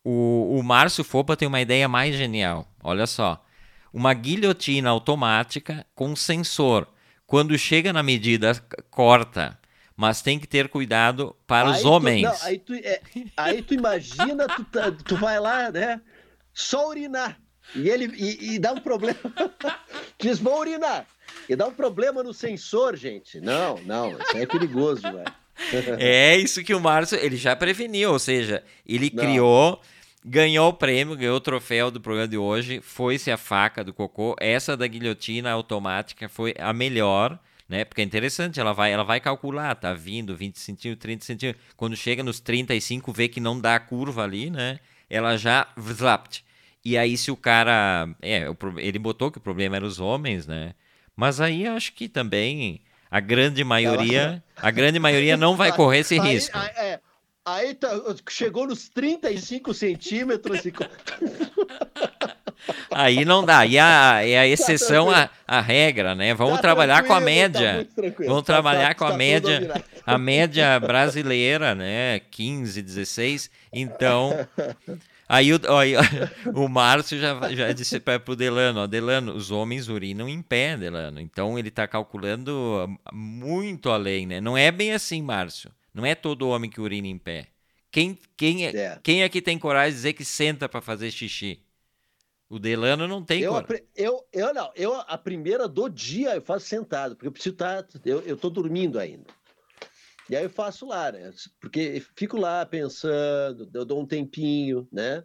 [0.04, 2.66] O, o Márcio Fopa tem uma ideia mais genial.
[2.84, 3.44] Olha só.
[3.94, 6.88] Uma guilhotina automática com sensor.
[7.28, 8.54] Quando chega na medida,
[8.90, 9.58] corta.
[9.96, 12.24] Mas tem que ter cuidado para Aí os tu- homens.
[12.24, 13.02] não, aí, tu, é,
[13.36, 16.00] aí tu imagina, tu, tá- tu vai lá, né?
[16.54, 17.38] Só urinar.
[17.76, 19.20] E ele e, e dá um problema.
[20.20, 21.06] Diz, vou urinar.
[21.48, 23.40] E dá um problema no sensor, gente.
[23.42, 25.24] Não, não, isso aí é perigoso, velho.
[26.00, 29.24] É isso que o Márcio, ele já preveniu, ou seja, ele Não.
[29.24, 29.82] criou,
[30.26, 34.36] ganhou o prêmio, ganhou o troféu do programa de hoje, foi-se a faca do cocô,
[34.40, 37.86] essa da guilhotina automática foi a melhor, né?
[37.86, 41.96] Porque é interessante, ela vai, ela vai calcular, tá vindo 20 centímetros, 30 centímetros, quando
[41.96, 44.80] chega nos 35, vê que não dá a curva ali, né?
[45.10, 46.44] Ela já vzlapt.
[46.84, 48.46] E aí se o cara, é,
[48.78, 50.74] ele botou que o problema era os homens, né?
[51.16, 56.20] Mas aí acho que também a grande maioria, a grande maioria não vai correr esse
[56.20, 56.58] Aí- risco.
[56.58, 57.00] Aí, é,
[57.46, 57.90] aí tá-
[58.30, 60.74] chegou nos 35 centímetros e.
[62.92, 63.66] Aí não dá.
[63.66, 66.34] E a, e a exceção à à regra, né?
[66.34, 67.88] Vamos Tá trabalhar com a tá média.
[67.96, 68.30] tranquilo.
[68.30, 72.20] Vamos Tá- trabalhar tá- com a tá média, a média brasileira, né?
[72.30, 73.50] 15, 16.
[73.74, 74.34] Então,
[75.30, 75.94] aí o, aí,
[76.54, 80.76] o Márcio já, já disse para o Delano, ó, Delano, os homens urinam em pé,
[80.78, 81.22] Delano.
[81.22, 84.42] Então ele está calculando muito além, né?
[84.42, 85.72] Não é bem assim, Márcio.
[85.94, 87.48] Não é todo homem que urina em pé.
[87.92, 89.00] Quem, quem, é, É.
[89.04, 91.62] quem aqui tem coragem de dizer que senta para fazer xixi?
[92.50, 93.62] O Delano não tem Eu, cor.
[93.62, 97.54] apre- eu, eu não, eu a primeira do dia eu faço sentado, porque eu preciso
[97.54, 99.26] estar, eu, eu tô dormindo ainda.
[100.30, 101.32] E aí eu faço lá, né?
[101.60, 105.24] Porque fico lá pensando, eu dou um tempinho, né?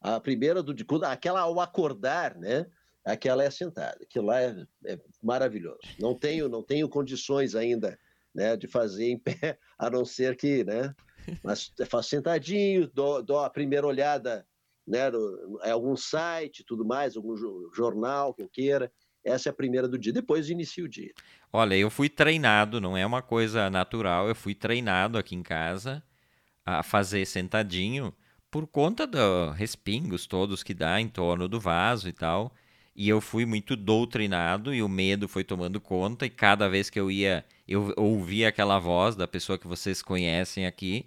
[0.00, 2.66] A primeira do quando- aquela ao acordar, né?
[3.04, 3.98] Aquela é sentada.
[4.04, 5.94] Aquilo lá é, é maravilhoso.
[5.98, 7.98] Não tenho, não tenho condições ainda,
[8.34, 8.56] né?
[8.56, 10.94] De fazer em pé, a não ser que, né?
[11.42, 14.46] Mas faço sentadinho, dou, dou a primeira olhada
[14.86, 18.90] né, no, algum site, tudo mais, algum jo- jornal que eu queira.
[19.24, 20.12] Essa é a primeira do dia.
[20.12, 21.12] Depois inicia o dia.
[21.52, 26.02] Olha, eu fui treinado, não é uma coisa natural, eu fui treinado aqui em casa
[26.64, 28.14] a fazer sentadinho
[28.50, 32.54] por conta dos respingos todos que dá em torno do vaso e tal.
[32.94, 36.98] E eu fui muito doutrinado e o medo foi tomando conta e cada vez que
[36.98, 41.06] eu ia, eu ouvia aquela voz da pessoa que vocês conhecem aqui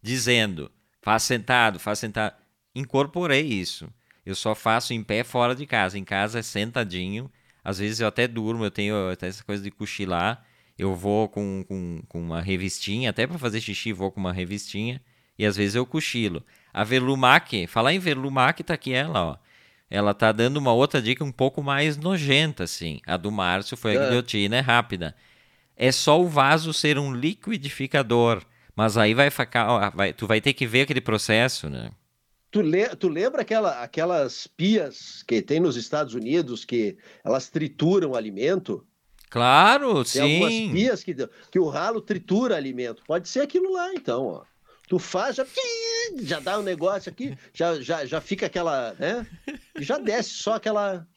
[0.00, 0.70] dizendo:
[1.00, 2.36] "Faz sentado, faz sentado".
[2.74, 3.88] Incorporei isso.
[4.24, 5.98] Eu só faço em pé fora de casa.
[5.98, 7.30] Em casa é sentadinho.
[7.64, 10.44] Às vezes eu até durmo, eu tenho até essa coisa de cochilar.
[10.78, 15.00] Eu vou com, com, com uma revistinha, até para fazer xixi vou com uma revistinha.
[15.38, 16.42] E às vezes eu cochilo.
[16.72, 19.36] A Verlumac, falar em Verlumac, tá aqui ela, ó.
[19.90, 23.00] Ela tá dando uma outra dica um pouco mais nojenta, assim.
[23.06, 24.08] A do Márcio foi a Ah.
[24.08, 25.14] guilhotina, é rápida.
[25.76, 28.42] É só o vaso ser um liquidificador.
[28.74, 31.90] Mas aí vai ficar, ó, vai, tu vai ter que ver aquele processo, né?
[32.52, 38.14] Tu, le- tu lembra aquela, aquelas pias que tem nos Estados Unidos que elas trituram
[38.14, 38.86] alimento?
[39.30, 40.70] Claro, Tem algumas sim.
[40.70, 41.14] pias que,
[41.50, 43.02] que o ralo tritura alimento.
[43.06, 44.44] Pode ser aquilo lá, então, ó.
[44.86, 45.46] Tu faz, já,
[46.22, 49.26] já dá um negócio aqui, já, já, já fica aquela, né?
[49.74, 51.08] E já desce só aquela.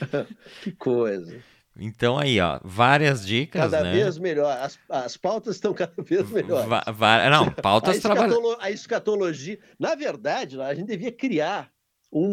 [0.62, 1.42] que coisa.
[1.78, 3.92] Então aí, ó, várias dicas, Cada né?
[3.92, 4.56] vez melhor.
[4.58, 6.68] As, as pautas estão cada vez melhores.
[6.68, 8.56] Va- va- não, pautas trabalham.
[8.60, 9.58] a escatologia.
[9.78, 11.70] Na verdade, a gente devia criar
[12.12, 12.24] um,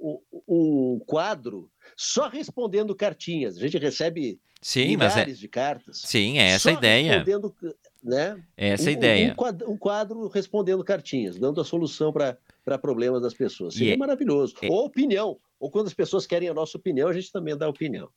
[0.00, 3.56] um, um- quadro só respondendo cartinhas.
[3.56, 6.02] A gente recebe Sim, mas é, milhares de cartas.
[6.04, 7.12] sim, é essa a ideia.
[7.18, 7.54] Respondendo,
[8.02, 8.42] né?
[8.56, 9.32] É essa um, ideia.
[9.32, 13.74] Um quadro, um quadro respondendo cartinhas, dando a solução para problemas das pessoas.
[13.74, 14.54] Seria é- maravilhoso.
[14.62, 15.36] é- Ou opinião.
[15.60, 18.08] Ou quando as pessoas querem a nossa opinião, a gente também dá opinião.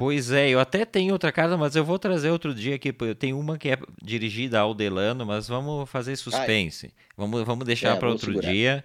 [0.00, 2.94] Pois é, eu até tenho outra carta, mas eu vou trazer outro dia aqui.
[3.00, 6.90] Eu tenho uma que é dirigida ao Delano, mas vamos fazer suspense.
[7.14, 8.50] Vamos, vamos deixar É, para outro segurar.
[8.50, 8.84] dia,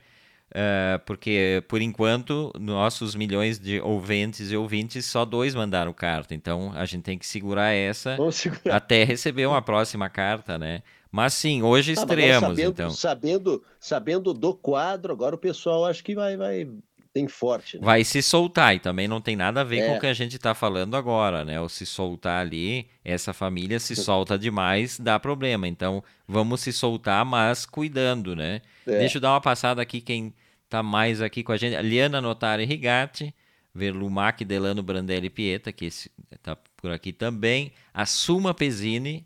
[0.53, 6.35] eh, porque por enquanto, nossos milhões de ouvintes e ouvintes, só dois mandaram carta.
[6.35, 8.75] Então a gente tem que segurar essa segurar.
[8.75, 10.83] até receber uma próxima carta, né?
[11.09, 12.89] Mas sim, hoje Ah, estreamos, sabendo, então.
[12.89, 16.67] Sabendo, sabendo do quadro, agora o pessoal acho que vai, vai
[17.15, 17.77] tem forte.
[17.77, 17.81] Né?
[17.85, 19.97] Vai se soltar e também não tem nada a ver com É.
[19.97, 21.61] o que a gente está falando agora, né?
[21.61, 25.65] O se soltar ali, essa família se solta demais, dá problema.
[25.65, 28.61] Então, vamos se soltar, mas cuidando, né?
[28.85, 28.99] É.
[28.99, 30.33] Deixa eu dar uma passada aqui quem
[30.69, 31.81] tá mais aqui com a gente.
[31.81, 33.33] Liana Notari Rigatti,
[33.73, 36.11] Verlumac Delano Brandelli Pieta, que esse,
[36.43, 37.71] tá por aqui também.
[37.93, 39.25] A Suma Pesini.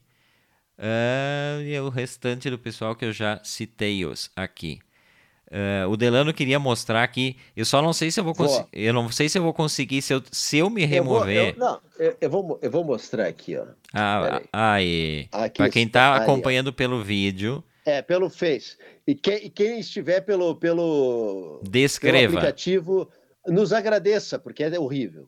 [0.78, 4.80] ah, e o restante do pessoal que eu já citei-os aqui.
[5.52, 7.36] Ah, o Delano queria mostrar aqui.
[7.56, 8.68] Eu só não sei se eu vou conseguir.
[8.74, 10.02] Eu não sei se eu vou conseguir.
[10.02, 11.54] Se eu, se eu me Eu vou- remover.
[11.56, 13.66] eu- não, eu, eu vou, eu vou mostrar aqui, ó.
[13.94, 15.28] Ah, aí.
[15.32, 16.24] Aqui Para quem está, tá ó.
[16.24, 18.78] acompanhando pelo vídeo, É, pelo Face.
[19.08, 22.38] E quem, e quem estiver pelo, pelo, pelo descreva.
[22.38, 23.10] aplicativo,
[23.48, 25.28] nos agradeça, porque é horrível.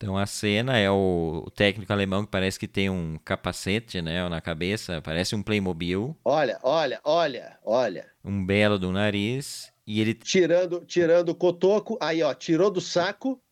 [0.00, 4.28] Então a cena é o, o técnico alemão que parece que tem um capacete, né,
[4.28, 8.06] na cabeça, parece um Playmobil, Olha, olha, olha, olha.
[8.24, 13.42] um belo do nariz, e ele Tirando, tirando o cotoco, aí, ó, tirou do saco.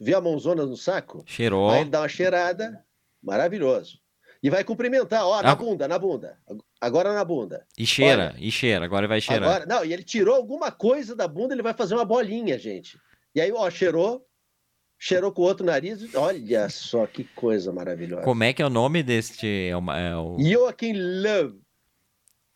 [0.00, 1.22] Viu a mãozona no saco?
[1.26, 1.68] cheirou.
[1.68, 2.82] Aí ele dá uma cheirada,
[3.22, 3.98] maravilhoso.
[4.42, 5.42] E vai cumprimentar, ó, Ah.
[5.42, 6.38] na bunda, na bunda.
[6.80, 7.66] Agora na bunda.
[7.76, 9.46] E cheira, e cheira, agora vai cheirar.
[9.50, 12.98] Agora, não, e ele tirou alguma coisa da bunda, ele vai fazer uma bolinha, gente.
[13.34, 14.26] E aí, ó, cheirou,
[15.02, 16.14] cheirou com o outro nariz.
[16.14, 18.22] Olha só que coisa maravilhosa.
[18.22, 19.46] Como é que é o nome deste.
[19.68, 21.58] É uma- é o- Joaquim Love.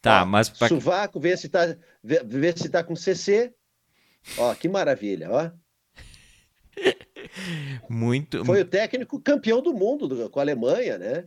[0.02, 0.68] Tá, Ó, mas pra...
[0.68, 3.54] Sovaco, vê se tá, vê, vê se tá com CC.
[4.36, 5.50] Ó, que maravilha, ó.
[7.88, 8.44] muito.
[8.44, 11.24] Foi o técnico campeão do mundo do- com a Alemanha, né?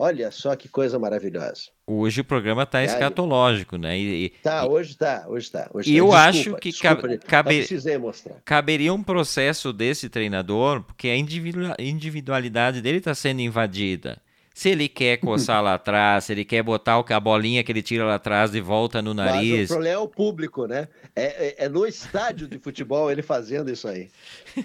[0.00, 1.62] Olha só que coisa maravilhosa.
[1.84, 2.86] Hoje o programa tá Aí.
[2.86, 3.98] escatológico, né?
[3.98, 5.68] E, e- Tá, hoje tá, hoje tá.
[5.74, 5.98] Hoje E tá.
[5.98, 12.80] eu Desculpa, acho que desculpa, cabe- caberia um processo desse treinador, porque a individu- individualidade
[12.80, 14.20] dele está sendo invadida.
[14.54, 18.04] Se ele quer coçar lá atrás, se ele quer botar a bolinha que ele tira
[18.04, 19.68] lá atrás de volta no Mas o nariz.
[19.68, 20.86] problema é o público, né?
[21.16, 24.08] É, é- é no estádio de futebol ele fazendo isso aí.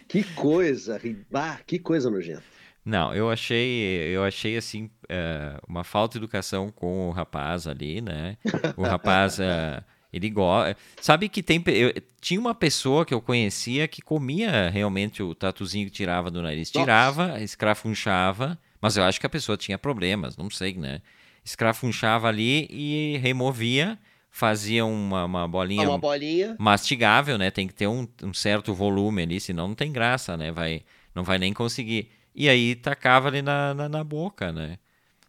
[0.08, 2.44] Que coisa, ri- ah, que coisa nojenta.
[2.86, 8.02] Não, eu achei, eu achei assim é, uma falta de educação com o rapaz ali,
[8.02, 8.38] né?
[8.76, 9.82] O rapaz, é,
[10.12, 10.76] Ele gosta.
[11.00, 11.64] Sabe que tem.
[11.68, 16.42] Eu, tinha uma pessoa que eu conhecia que comia realmente o tatuzinho que tirava do
[16.42, 16.72] nariz.
[16.74, 16.80] Nossa.
[16.86, 21.02] Tirava, escrafunchava, mas eu acho que a pessoa tinha problemas, não sei, né?
[21.44, 23.98] Escrafunchava ali e removia,
[24.30, 26.56] fazia uma, uma bolinha Uma bolinha.
[26.60, 27.52] mastigável, né?
[27.52, 30.52] Tem que ter um, um certo volume ali, senão não tem graça, né?
[30.52, 32.10] Vai, não vai nem conseguir.
[32.36, 34.78] E aí tacava ali na, na, na boca, né?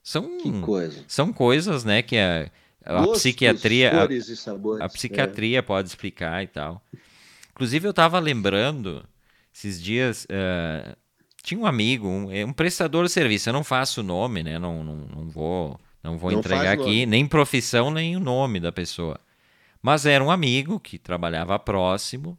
[0.03, 1.05] São, Que coisa.
[1.09, 2.51] são coisas, né, que a,
[2.85, 4.83] a Gostos, psiquiatria, a- cores e sabores.
[4.83, 4.89] a é.
[4.89, 6.83] psiquiatria pode explicar e tal.
[7.53, 9.05] Inclusive, eu estava lembrando,
[9.55, 10.97] esses dias, eh,
[11.43, 14.59] tinha um amigo, um, é um prestador de serviço, eu não faço o nome, né?
[14.59, 17.07] Não, não, não vou, não vou Não entregar aqui nome.
[17.07, 19.21] nem profissão, nem o nome da pessoa.
[19.83, 22.39] Mas era um amigo que trabalhava próximo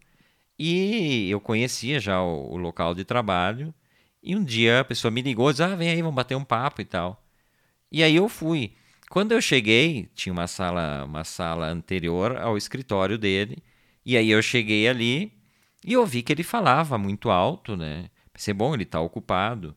[0.60, 3.74] e eu conhecia já o, o local de trabalho.
[4.26, 6.82] E um dia a pessoa me ligou, disse, ah, vem aí, vamos bater um papo
[6.82, 7.24] e tal.
[7.92, 8.74] E aí eu fui.
[9.10, 13.64] Quando eu cheguei, tinha uma sala, uma sala anterior ao escritório dele.
[14.04, 15.32] E aí eu cheguei ali
[15.86, 18.10] e eu vi que ele falava muito alto, né?
[18.34, 19.76] Pensei, bom, ele tá ocupado.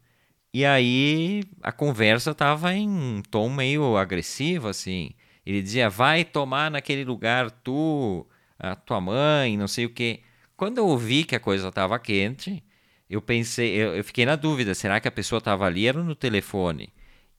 [0.52, 5.10] E aí a conversa tava em um tom meio agressivo, assim.
[5.44, 8.26] Ele dizia, vai tomar naquele lugar tu,
[8.58, 10.22] a tua mãe, não sei o quê.
[10.56, 12.62] Quando eu ouvi que a coisa tava quente,
[13.08, 15.86] eu pensei, eu, eu fiquei na dúvida, será que a pessoa estava ali?
[15.86, 16.92] Era no telefone.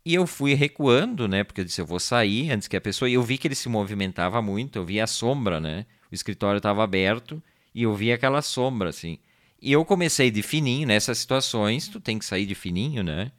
[0.05, 1.43] E eu fui recuando, né?
[1.43, 3.09] Porque eu disse, eu vou sair antes que a pessoa.
[3.09, 5.85] E eu vi que ele se movimentava muito, eu vi a sombra, né?
[6.11, 7.41] O escritório estava aberto
[7.75, 9.19] e eu vi aquela sombra, assim.
[9.61, 13.31] E eu comecei de fininho, nessas situações, tu tem que sair de fininho, né?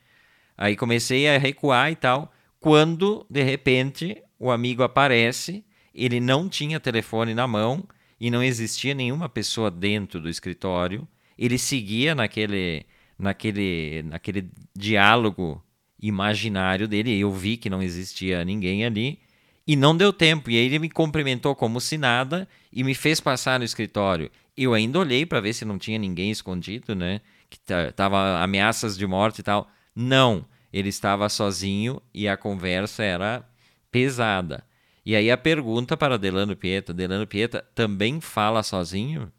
[0.56, 2.32] Aí comecei a recuar e tal.
[2.60, 5.64] Quando, de repente, o amigo aparece,
[5.94, 7.82] ele não tinha telefone na mão
[8.20, 11.08] e não existia nenhuma pessoa dentro do escritório.
[11.41, 12.84] Ele seguia naquele,
[13.18, 15.64] naquele, naquele diálogo
[16.01, 17.18] imaginário dele.
[17.18, 19.18] Eu vi que não existia ninguém ali
[19.66, 20.51] e não deu tempo.
[20.51, 24.30] E aí ele me cumprimentou como se nada e me fez passar no escritório.
[24.57, 27.22] Eu ainda olhei para ver se não tinha ninguém escondido, né?
[27.49, 29.66] Que ta- tava ameaças de morte e tal.
[29.97, 33.49] Não, ele estava sozinho e a conversa era
[33.91, 34.62] pesada.
[35.07, 39.32] E aí a pergunta para Delano Pieta, Delano Pieta também fala sozinho?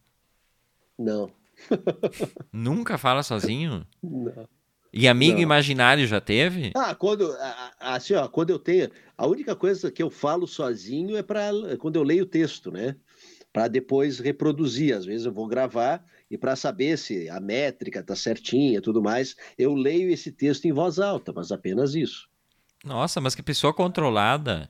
[0.98, 1.32] Não.
[2.52, 3.86] Nunca fala sozinho?
[4.02, 4.48] Não.
[4.94, 5.44] E amigo Não.
[5.44, 6.72] imaginário já teve?
[6.76, 7.34] Ah, quando,
[7.80, 11.50] assim, ó, quando eu tenho, a única coisa que eu falo sozinho é para
[11.80, 12.96] quando eu leio o texto, né?
[13.54, 14.96] Para depois reproduzir.
[14.96, 19.02] Às vezes eu vou gravar e para saber se a métrica tá certinha e tudo
[19.02, 22.30] mais, eu leio esse texto em voz alta, mas apenas isso.
[22.84, 24.70] Nossa, mas que pessoa controlada.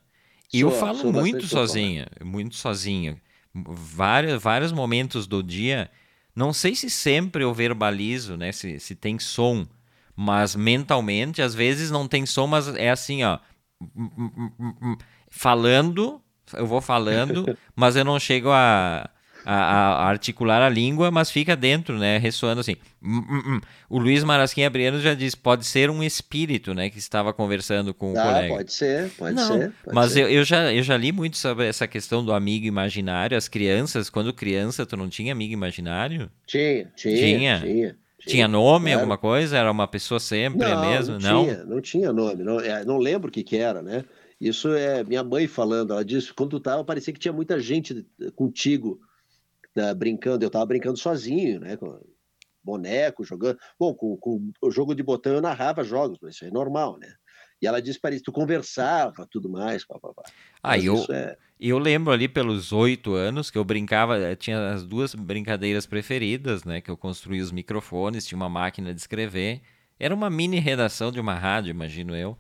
[0.54, 3.20] E eu falo muito sozinho, muito sozinho.
[3.54, 5.90] Vários, vários momentos do dia.
[6.36, 8.52] Não sei se sempre eu verbalizo, né?
[8.52, 9.68] Se, se tem som,
[10.16, 13.40] mas mentalmente, às vezes não tem som, mas é assim, ó.
[15.30, 16.22] Falando,
[16.54, 19.10] eu vou falando, mas eu não chego a,
[19.46, 22.18] a, a articular a língua, mas fica dentro, né?
[22.18, 22.76] Ressoando assim.
[23.90, 26.90] O Luiz Marasquim Abriano já disse, pode ser um espírito, né?
[26.90, 28.48] Que estava conversando com o Ah, colega.
[28.56, 29.74] pode ser, pode Não, ser.
[29.84, 30.22] pode Mas ser.
[30.22, 33.38] eu, eu, já, eu já li muito sobre essa questão do amigo imaginário.
[33.38, 36.30] As crianças, quando criança, tu não tinha amigo imaginário?
[36.46, 37.60] Tinha, tinha, Tinha?
[37.60, 37.98] tinha.
[38.24, 39.00] Tinha nome, claro.
[39.00, 39.58] alguma coisa?
[39.58, 41.18] Era uma pessoa sempre não, mesmo?
[41.20, 42.44] Não tinha, não tinha nome.
[42.44, 44.06] Não, é, não lembro o que, que era, né?
[44.40, 45.92] Isso é minha mãe falando.
[45.94, 49.00] Ela disse quando tu tava, parecia que tinha muita gente contigo
[49.76, 50.44] né, brincando.
[50.46, 51.78] Eu tava brincando sozinho, né?
[51.78, 52.00] Com
[52.64, 53.58] boneco, jogando.
[53.80, 57.14] Bom, com, com o jogo de botão eu narrava jogos, mas isso é normal, né?
[57.62, 60.24] E ela disse para tu conversava, tudo mais, papapá.
[60.64, 64.36] Ah, Mas eu, isso é- eu lembro ali pelos oito anos que eu brincava, eh,
[64.36, 66.82] tinha as duas brincadeiras preferidas, né?
[66.82, 69.62] Que eu construía os microfones, tinha uma máquina de escrever.
[70.00, 72.36] Era uma mini redação de uma rádio, imagino eu.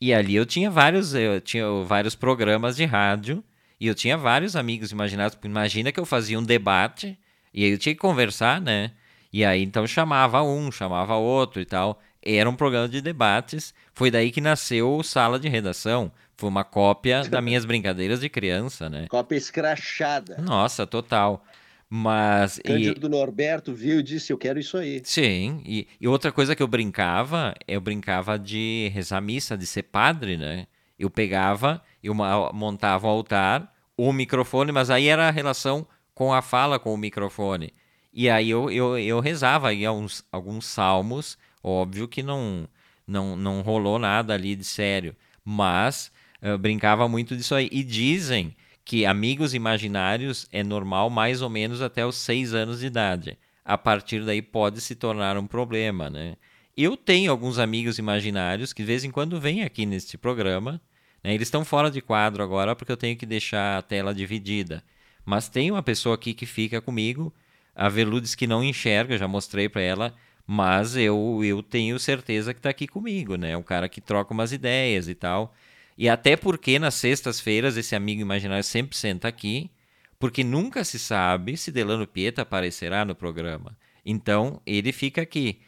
[0.00, 3.42] E ali eu tinha vários, eu tinha vários programas de rádio
[3.80, 5.38] e eu tinha vários amigos imaginados.
[5.42, 7.18] Imagina que eu fazia um debate
[7.52, 8.92] e aí eu tinha que conversar, né?
[9.32, 12.00] E aí então chamava um, chamava outro e tal.
[12.22, 13.72] Era um programa de debates.
[13.94, 16.12] Foi daí que nasceu o Sala de Redação.
[16.36, 19.06] Foi uma cópia das minhas brincadeiras de criança, né?
[19.08, 20.36] Copa escrachada.
[20.38, 21.42] Nossa, total.
[21.88, 22.58] Mas.
[22.58, 25.00] e- Cândido Norberto viu e disse: Eu quero isso aí.
[25.04, 29.84] Sim, e, e outra coisa que eu brincava, eu brincava de rezar missa, de ser
[29.84, 30.66] padre, né?
[30.98, 36.42] Eu pegava, eu montava o altar, o microfone, mas aí era a relação com a
[36.42, 37.72] fala com o microfone.
[38.12, 42.68] E aí eu, eu, eu rezava aí alguns, alguns salmos, óbvio que não,
[43.06, 46.10] não, não rolou nada ali de sério, mas
[46.42, 47.68] eu brincava muito disso aí.
[47.70, 52.86] E dizem que amigos imaginários é normal mais ou menos até os seis anos de
[52.86, 53.38] idade.
[53.64, 56.34] A partir daí pode se tornar um problema, né?
[56.76, 60.80] Eu tenho alguns amigos imaginários que de vez em quando vêm aqui neste programa,
[61.22, 61.34] né?
[61.34, 64.82] Eles estão fora de quadro agora porque eu tenho que deixar a tela dividida.
[65.24, 67.32] Mas tem uma pessoa aqui que fica comigo,
[67.74, 70.14] a Veludes que não enxerga, já mostrei para ela,
[70.46, 73.56] mas eu, eu tenho certeza que está aqui comigo, né?
[73.56, 75.54] Um cara que troca umas ideias e tal.
[75.96, 79.70] E até porque nas sextas-feiras esse amigo imaginário sempre senta aqui,
[80.18, 83.76] porque nunca se sabe se Delano Pieta aparecerá no programa.
[84.04, 85.60] Então ele fica aqui.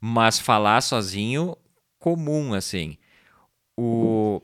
[0.00, 1.56] Mas falar sozinho,
[1.98, 2.96] comum, assim.
[3.76, 4.42] O.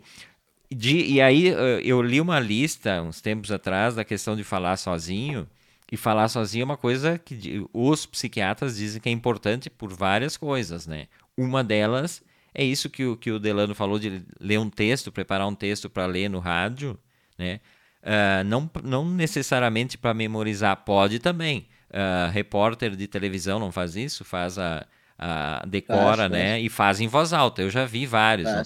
[0.71, 4.77] De, e aí eh, eu li uma lista uns tempos atrás da questão de falar
[4.77, 5.47] sozinho.
[5.91, 10.37] E falar sozinho é uma coisa que os psiquiatras dizem que é importante por várias
[10.37, 11.07] coisas, né?
[11.37, 12.23] Uma delas
[12.59, 15.91] é isso que o, que o Delano falou de ler um texto, preparar um texto
[15.91, 16.99] para ler no rádio,
[17.39, 17.61] né?
[18.03, 21.69] Uh, não, não necessariamente para memorizar, pode também.
[21.91, 24.87] Uh, repórter de televisão não faz isso, faz a,
[25.19, 26.59] a decora, né?
[26.59, 27.61] E faz em voz alta.
[27.61, 28.51] Eu já vi vários.
[28.51, 28.63] Né?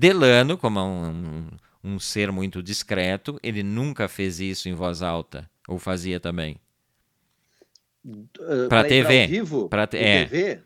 [0.00, 1.48] Delano, como é um, um,
[1.84, 5.48] um, ser muito discreto, ele nunca fez isso em voz alta.
[5.68, 6.56] Ou fazia também?
[8.02, 9.26] Uh, para TV?
[9.26, 9.68] Vivo?
[9.68, 10.24] Para é.
[10.24, 10.62] TV?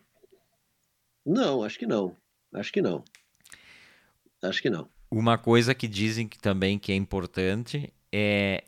[1.26, 2.16] Não, acho que não.
[2.53, 3.03] Acho que não.
[4.41, 4.89] Acho que não.
[5.11, 8.62] Uma coisa que dizem que também que é importante é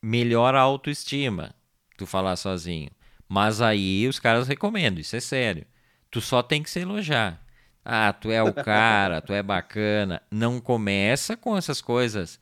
[0.00, 1.54] melhor a autoestima.
[1.98, 2.90] Tu falar sozinho.
[3.28, 5.66] Mas aí os caras recomendam, isso é sério.
[6.10, 7.38] Tu só tem que se elogiar.
[7.84, 10.22] Ah, tu é o cara, tu é bacana.
[10.30, 12.38] Não começa com essas coisas.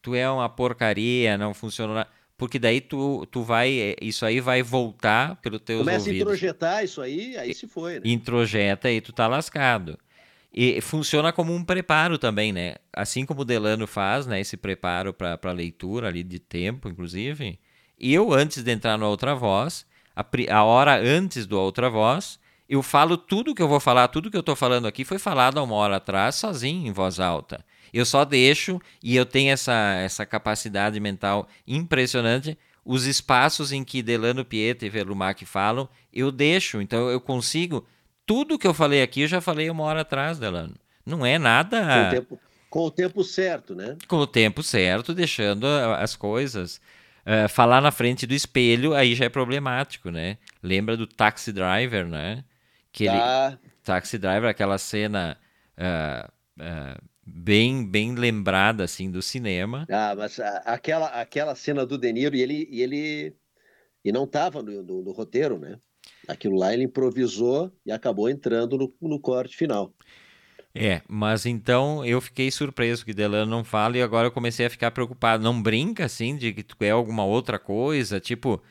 [0.00, 2.06] Tu é uma porcaria, não funciona.
[2.36, 3.94] Porque daí tu, tu vai.
[4.00, 6.20] Isso aí vai voltar pelo teu Começa ouvidos.
[6.20, 7.94] a introjetar isso aí, aí se foi.
[7.94, 8.00] Né?
[8.04, 9.98] Introjeta e tu tá lascado.
[10.52, 12.74] E funciona como um preparo também, né?
[12.92, 14.40] Assim como o Delano faz, né?
[14.40, 17.58] Esse preparo para leitura ali de tempo, inclusive.
[17.98, 22.38] Eu, antes de entrar no Outra Voz, a, a hora antes do Outra Voz,
[22.72, 25.58] eu falo tudo que eu vou falar, tudo que eu estou falando aqui foi falado
[25.58, 27.62] há uma hora atrás, sozinho, em voz alta.
[27.92, 34.02] Eu só deixo, e eu tenho essa, essa capacidade mental impressionante, os espaços em que
[34.02, 36.80] Delano Pieta e Velumac falam, eu deixo.
[36.80, 37.86] Então eu consigo.
[38.24, 40.74] Tudo que eu falei aqui, eu já falei uma hora atrás, Delano.
[41.04, 41.78] Não é nada.
[41.78, 43.98] Com o tempo, com o tempo certo, né?
[44.08, 46.80] Com o tempo certo, deixando as coisas.
[47.26, 50.38] Uh, falar na frente do espelho aí já é problemático, né?
[50.62, 52.42] Lembra do Taxi Driver, né?
[52.92, 53.58] Que ele, ah.
[53.82, 55.38] Taxi Driver, aquela cena
[55.78, 56.30] uh,
[56.60, 59.86] uh, bem bem lembrada assim do cinema.
[59.90, 63.34] Ah, mas aquela aquela cena do De Niro e ele e ele
[64.04, 65.78] e não estava no, no, no, roteiro, né?
[66.26, 69.92] Aquilo lá ele improvisou e acabou entrando no, no corte final.
[70.74, 74.70] É, mas então eu fiquei surpreso que Delano não fala e agora eu comecei a
[74.70, 75.42] ficar preocupado.
[75.42, 78.62] Não brinca assim de que tu é alguma outra coisa, tipo,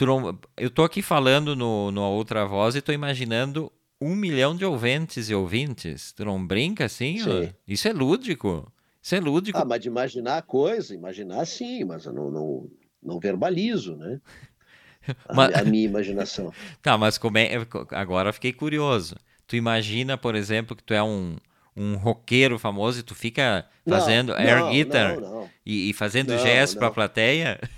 [0.00, 4.64] não, eu tô aqui falando no, no outra voz e tô imaginando um milhão de
[4.64, 6.12] ouvintes e ouvintes.
[6.12, 7.18] Tu não brinca assim?
[7.18, 7.52] Sim.
[7.66, 8.70] Isso é lúdico.
[9.02, 9.58] Isso é lúdico.
[9.58, 12.70] Ah, mas de imaginar a coisa, imaginar sim, mas eu não, não,
[13.02, 14.20] não verbalizo, né?
[15.26, 15.54] A, mas...
[15.54, 16.52] a minha imaginação.
[16.82, 17.52] tá, mas como é...
[17.92, 19.16] agora eu fiquei curioso.
[19.46, 21.36] Tu imagina, por exemplo, que tu é um,
[21.74, 26.36] um roqueiro famoso e tu fica fazendo não, air não, guitar não, e, e, fazendo
[26.38, 27.58] gestos para a plateia?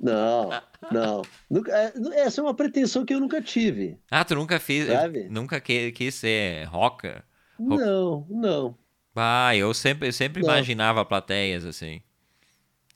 [0.00, 0.50] Não,
[0.90, 1.22] não.
[1.68, 3.98] É, essa é uma pretensão que eu nunca tive.
[4.10, 5.28] Ah, tu nunca fez, sabe?
[5.28, 7.22] nunca quis, quis ser rocker?
[7.58, 8.76] Não, não.
[9.14, 12.00] Ah, eu sempre, sempre imaginava plateias assim.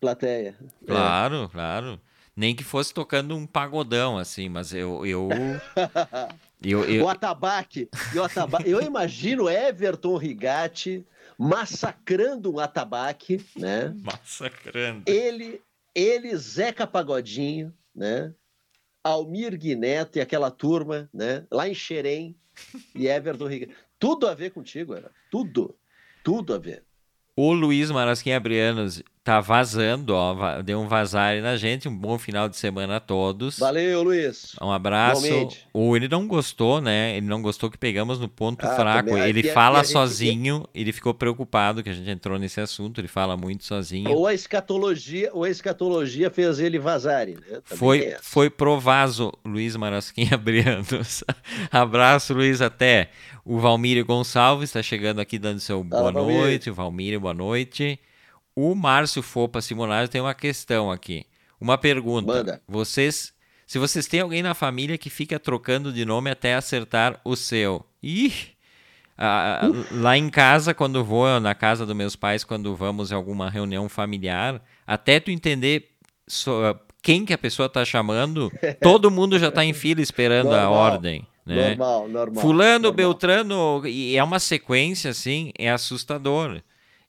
[0.00, 0.56] Plateia.
[0.60, 0.86] É.
[0.86, 1.48] Claro, é.
[1.48, 2.00] claro.
[2.34, 5.04] Nem que fosse tocando um pagodão, assim, mas eu.
[5.04, 5.28] eu...
[6.62, 7.04] eu, eu...
[7.04, 7.88] O atabaque.
[8.14, 8.70] O atabaque.
[8.70, 11.04] Eu imagino Everton Rigatti
[11.36, 13.94] massacrando um atabaque, né?
[14.02, 15.02] Massacrando.
[15.06, 15.60] Ele
[15.94, 18.34] ele, Zeca Pagodinho, né?
[19.02, 21.46] Almir Guineto e aquela turma, né?
[21.50, 22.36] Lá em Xerém
[22.94, 23.74] e Everton Riga.
[23.98, 25.10] Tudo a ver contigo, era.
[25.30, 25.76] Tudo.
[26.22, 26.84] Tudo a ver.
[27.36, 31.88] O Luiz Marasquim Abrianos tá vazando, ó, deu um vazar aí na gente.
[31.88, 33.58] Um bom final de semana a todos.
[33.58, 34.56] Valeu, Luiz.
[34.60, 35.48] Um abraço.
[35.72, 37.16] O ele não gostou, né?
[37.16, 39.10] Ele não gostou que pegamos no ponto ah, fraco.
[39.10, 39.28] Também.
[39.28, 40.68] Ele fala sozinho, gente...
[40.74, 44.10] ele ficou preocupado que a gente entrou nesse assunto, ele fala muito sozinho.
[44.10, 47.36] Ou a escatologia, ou a escatologia fez ele vazar, né?
[47.64, 51.22] foi, foi provaso, Luiz Marasquim Abrianos.
[51.70, 53.10] abraço, Luiz, até.
[53.44, 56.70] O Valmírio Gonçalves está chegando aqui dando seu boa noite.
[56.70, 57.98] Valmírio, boa noite.
[58.54, 61.24] O Márcio Fopa Simonari tem uma questão aqui.
[61.60, 62.26] Uma pergunta.
[62.26, 62.62] Manda.
[62.68, 63.32] Vocês,
[63.66, 67.86] se vocês têm alguém na família que fica trocando de nome até acertar o seu.
[68.02, 68.32] Ih!
[69.16, 69.60] Ah,
[69.92, 73.88] lá em casa, quando vou na casa dos meus pais, quando vamos em alguma reunião
[73.88, 75.90] familiar, até tu entender
[76.26, 76.50] so,
[77.02, 78.50] quem que a pessoa está chamando,
[78.82, 81.26] todo mundo já está em fila esperando normal, a ordem.
[81.46, 81.70] Né?
[81.70, 82.42] Normal, normal.
[82.42, 82.92] Fulano, normal.
[82.92, 86.60] Beltrano, e é uma sequência assim, é assustador.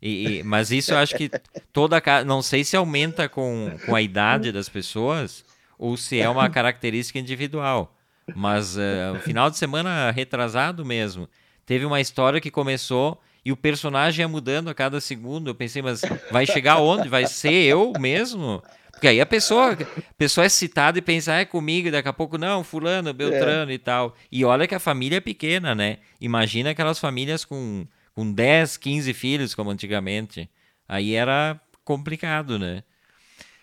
[0.05, 1.31] E, e- mas isso eu acho que
[1.71, 2.01] toda.
[2.25, 5.45] Não sei se aumenta com, com a idade das pessoas
[5.79, 7.95] ou se é uma característica individual.
[8.35, 11.27] Mas o final de semana retrasado mesmo.
[11.65, 15.49] Teve uma história que começou e o personagem ia mudando a cada segundo.
[15.49, 17.07] Eu pensei, mas vai chegar onde?
[17.07, 18.61] Vai ser eu mesmo?
[18.91, 22.07] Porque aí a pessoa, a pessoa é citada e pensa, ah, é comigo, e daqui
[22.07, 24.15] a pouco, não, fulano, Beltrano e tal.
[24.31, 25.97] E olha que a família é pequena, né?
[26.21, 30.49] Imagina aquelas famílias com, com 10, 15 filhos, como antigamente.
[30.87, 32.83] Aí era complicado, né?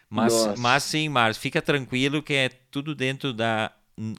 [0.08, 0.60] Mas, Nossa.
[0.60, 3.72] mas sim, Márcio, fica tranquilo que é tudo dentro da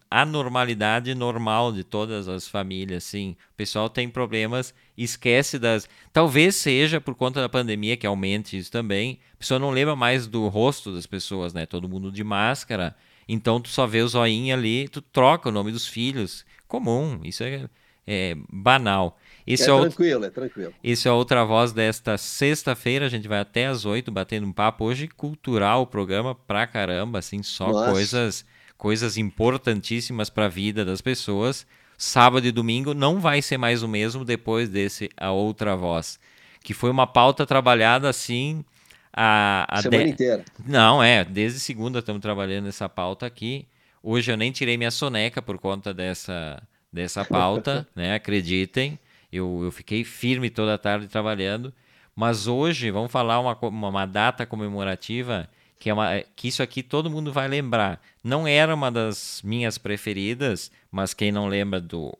[0.09, 3.35] anormalidade normal de todas as famílias, sim.
[3.51, 5.89] O pessoal tem problemas, esquece das.
[6.13, 9.19] Talvez seja por conta da pandemia que aumente isso também.
[9.33, 11.65] A pessoa não lembra mais do rosto das pessoas, né?
[11.65, 12.95] Todo mundo de máscara.
[13.27, 16.45] Então tu só vê o zoinho ali, tu troca o nome dos filhos.
[16.67, 17.67] Comum, isso é,
[18.05, 19.17] é banal.
[19.53, 20.73] Esse É é, tranquilo, é tranquilo.
[20.83, 23.05] esse é outra voz desta sexta-feira.
[23.05, 24.85] A gente vai até às oito batendo um papo.
[24.85, 27.91] Hoje, cultural o programa pra caramba, assim, só Nossa.
[27.91, 28.45] coisas
[28.77, 31.67] coisas importantíssimas para a vida das pessoas.
[31.97, 36.19] Sábado e domingo não vai ser mais o mesmo depois desse A Outra Voz,
[36.63, 38.65] que foi uma pauta trabalhada assim
[39.13, 40.43] a, a Semana de- inteira.
[40.65, 43.67] não, é, desde segunda estamos trabalhando essa pauta aqui.
[44.01, 46.59] Hoje eu nem tirei minha soneca por conta dessa,
[46.91, 48.15] dessa pauta, né?
[48.15, 48.97] Acreditem.
[49.31, 51.73] Eu, eu fiquei firme toda a tarde trabalhando.
[52.15, 57.09] Mas hoje vamos falar uma, uma, data comemorativa que é uma, que isso aqui todo
[57.09, 57.99] mundo vai lembrar.
[58.23, 62.15] Não era uma das minhas preferidas, mas quem não lembra do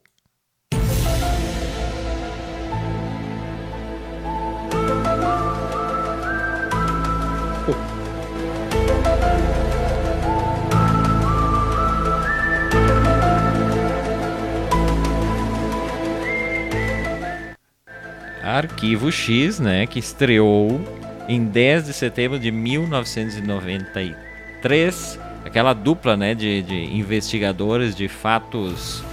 [18.58, 20.80] Arquivo X, né, que estreou
[21.28, 29.04] em 10 de setembro de 1993, aquela dupla, né, de, de investigadores de fatos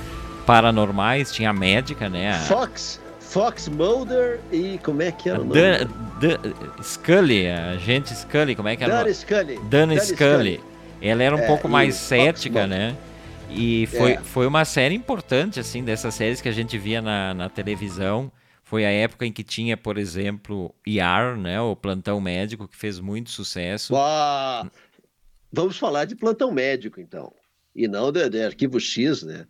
[0.46, 5.44] paranormais, tinha a médica, né, a Fox, Fox Mulder e como é que era o
[5.44, 5.60] nome?
[5.60, 5.86] Dan,
[6.20, 6.38] Dan-
[6.82, 9.04] Scully, a agente Scully, como é que era?
[9.04, 9.12] Dan?
[9.12, 9.58] Scully.
[9.68, 10.60] Dana Dan Scully.
[11.00, 12.78] Ela era um É, pouco mais Fox cética, Mulder.
[12.78, 12.94] né?
[13.50, 14.18] E foi, É.
[14.18, 18.30] foi uma série importante, assim, dessas séries que a gente via na, na televisão.
[18.68, 21.58] Foi a época em que tinha, por exemplo, ER, né?
[21.58, 23.94] O Plantão Médico, que fez muito sucesso.
[25.50, 27.32] Vamos falar de plantão médico, então.
[27.74, 29.46] E não de, de arquivo X, né?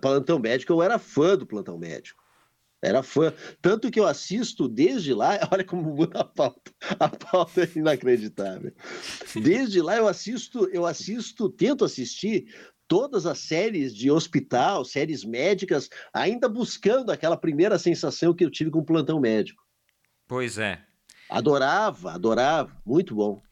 [0.00, 2.24] Plantão médico, eu era fã do plantão médico.
[2.80, 3.34] Era fã.
[3.60, 6.72] Tanto que eu assisto desde lá, olha como muda a pauta.
[6.98, 8.72] A pauta é inacreditável.
[9.42, 12.46] Desde lá eu assisto, eu assisto, tento assistir
[12.86, 18.70] todas as séries de hospital, séries médicas, ainda buscando aquela primeira sensação que eu tive
[18.70, 19.62] com o plantão médico.
[20.26, 20.80] Pois é.
[21.28, 23.42] Adorava, adorava, muito bom.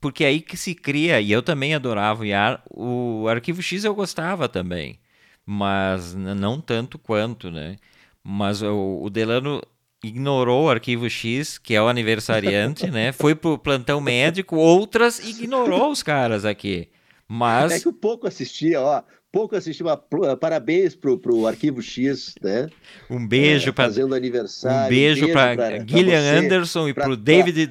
[0.00, 2.58] Porque é aí que se cria, e eu também adorava o ER.
[2.70, 4.98] O Arquivo X eu gostava também,
[5.44, 7.76] mas não tanto quanto, né?
[8.24, 9.60] Mas o, o Delano
[10.02, 13.12] ignorou o Arquivo X, que é o aniversariante, né?
[13.12, 16.88] Foi pro plantão médico, outras ignorou os caras aqui.
[17.32, 19.02] Mas É que eu pouco assistia, ó.
[19.32, 19.96] Pouco assistia.
[19.96, 22.68] pl- Parabéns pro, pro Arquivo X, né?
[23.08, 24.88] um beijo É, para Fazendo um aniversário.
[24.92, 27.68] beijo para pra- pra Gillian você, Anderson e pra- pro pra- David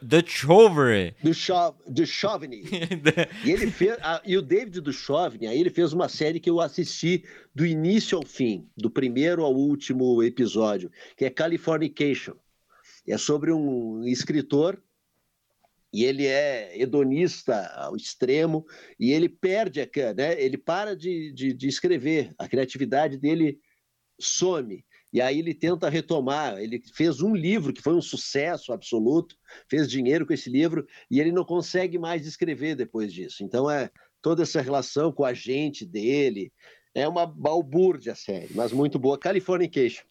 [0.00, 1.14] Duchovny.
[2.06, 2.62] Chauvigny.
[3.44, 3.96] E ele fez.
[4.00, 7.22] a- e o David do Chauvigny, aí ele fez uma série que eu assisti
[7.54, 12.32] do início ao fim, do primeiro ao último episódio, que é Californication.
[13.06, 14.78] É sobre um escritor
[15.92, 18.64] e ele é hedonista ao extremo
[18.98, 20.40] e ele perde, a, né?
[20.42, 23.58] Ele para de, de, de escrever, a criatividade dele
[24.20, 24.84] some.
[25.12, 26.58] E aí ele tenta retomar.
[26.58, 29.36] Ele fez um livro que foi um sucesso absoluto,
[29.68, 33.44] fez dinheiro com esse livro e ele não consegue mais escrever depois disso.
[33.44, 33.90] Então é
[34.22, 36.50] toda essa relação com a gente dele
[36.94, 39.18] é uma balbúrdia série, mas muito boa.
[39.18, 40.04] Californication.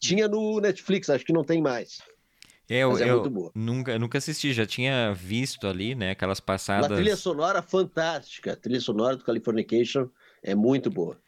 [0.00, 1.98] Tinha no Netflix, acho que não tem mais.
[2.70, 3.52] É, eu, Mas é eu muito boa.
[3.54, 6.98] nunca, nunca assisti, já tinha visto ali, né, aquelas Uma passadas.
[6.98, 8.52] trilha sonora fantástica.
[8.52, 10.08] A trilha sonora do Californication
[10.42, 11.18] é muito boa.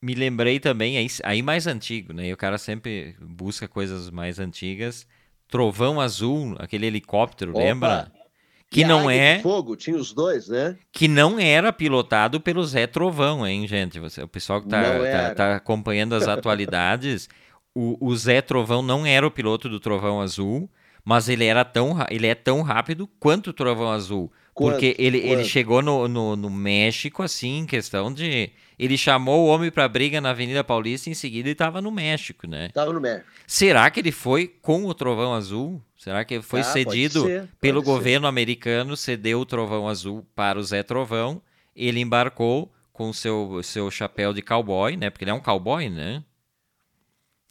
[0.00, 2.26] Me lembrei também, aí, aí mais antigo, né?
[2.28, 5.06] E o cara sempre busca coisas mais antigas.
[5.48, 7.62] Trovão Azul, aquele helicóptero, Opa!
[7.62, 8.12] lembra?
[8.74, 10.76] E Que a não é, de Fogo, tinha os dois, né?
[10.90, 14.00] que não era pilotado pelo Zé Trovão, hein, gente?
[14.00, 17.28] Você, o pessoal que tá, tá, tá acompanhando as atualidades,
[17.74, 20.68] o, o Zé Trovão não era o piloto do Trovão Azul,
[21.04, 24.30] mas ele era tão, ele é tão rápido quanto o Trovão Azul.
[24.54, 25.00] Porque Quanto?
[25.00, 25.48] ele, ele Quanto?
[25.48, 28.50] chegou no, no, no México, assim, em questão de.
[28.78, 31.90] Ele chamou o homem pra briga na Avenida Paulista e em seguida ele tava no
[31.90, 32.68] México, né?
[32.74, 33.26] Tava no México.
[33.46, 35.80] Será que ele foi com o Trovão Azul?
[35.96, 37.92] Será que foi Ah, cedido ser, pelo pode ser.
[37.96, 41.40] governo americano, cedeu o Trovão Azul para o Zé Trovão?
[41.74, 45.08] Ele embarcou com o seu, seu chapéu de cowboy, né?
[45.08, 46.22] Porque ele é um cowboy, né?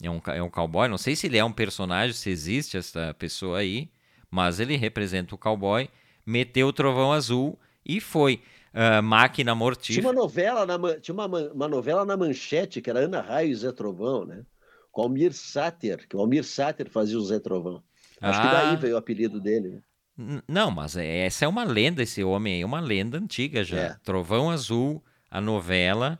[0.02, 0.88] É um, é um cowboy.
[0.88, 3.88] Não sei se ele é um personagem, se existe essa pessoa aí,
[4.30, 5.88] mas ele representa o cowboy.
[6.26, 8.42] Meteu o Trovão Azul e foi.
[8.74, 10.06] Ah, máquina Tinha mortífera.
[10.08, 13.70] uma novela na, tinha uma, uma novela na manchete, que era Ana Raio e Zé
[13.70, 14.44] Trovão, né?
[14.90, 17.82] Com Almir Sater, que o Almir Sater fazia o Zé Trovão.
[18.20, 18.52] Acho que Ah.
[18.52, 19.68] daí veio o apelido dele,
[20.16, 20.42] né?
[20.48, 23.76] Não, mas é- essa é uma lenda, esse homem aí, é uma lenda antiga já.
[23.78, 23.96] É.
[24.04, 26.18] Trovão Azul, a novela.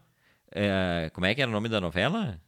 [0.54, 2.38] é, como é que era o nome da novela?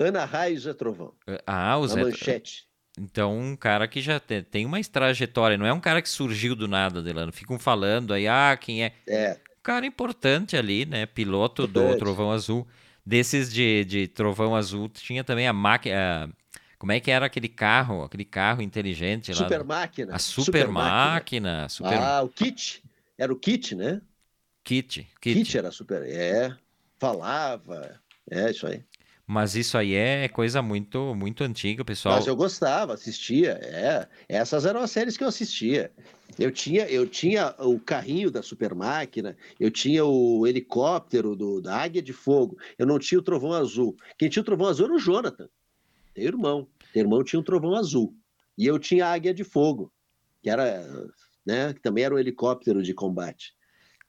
[0.00, 1.12] Ana Raio e Zé Trovão,
[1.46, 2.02] Ah, o Zé.
[2.02, 2.64] manchete.
[2.98, 6.56] Então, um cara que já te- tem uma trajetória, não é um cara que surgiu
[6.56, 7.32] do nada, Delano.
[7.32, 8.92] Ficam falando aí, ah, quem é.
[9.06, 11.06] É, Um cara importante ali, né?
[11.06, 11.98] Piloto do Importante.
[11.98, 12.66] Trovão Azul.
[13.06, 16.30] Desses de, de Trovão Azul, tinha também a máquina.
[16.78, 18.02] Como é que era aquele carro?
[18.02, 19.36] Aquele carro inteligente lá.
[19.36, 20.14] super máquina.
[20.14, 21.68] A super, máquina.
[21.68, 22.82] Super Ah, o Kit.
[23.18, 24.00] Era o Kit, né?
[24.64, 25.06] Kit.
[25.20, 25.34] Kit.
[25.34, 25.58] Kit.
[25.58, 26.02] era super.
[26.06, 26.54] É,
[26.98, 28.00] falava.
[28.30, 28.82] É, isso aí.
[29.30, 32.16] Mas isso aí é coisa muito, muito antiga, pessoal.
[32.16, 33.60] Mas eu gostava, assistia.
[33.62, 35.92] É, essas eram as séries que eu assistia.
[36.36, 41.76] Eu tinha, eu tinha o carrinho da super máquina, eu tinha o helicóptero do, da
[41.76, 43.96] Águia de Fogo, eu não tinha o Trovão Azul.
[44.18, 45.48] Quem tinha o Trovão Azul era o Jonathan,
[46.12, 46.66] teu irmão.
[46.92, 48.12] Teu irmão tinha o Trovão Azul.
[48.58, 49.92] E eu tinha a Águia de Fogo,
[50.42, 50.84] que era,
[51.46, 53.54] né, que também era um helicóptero de combate.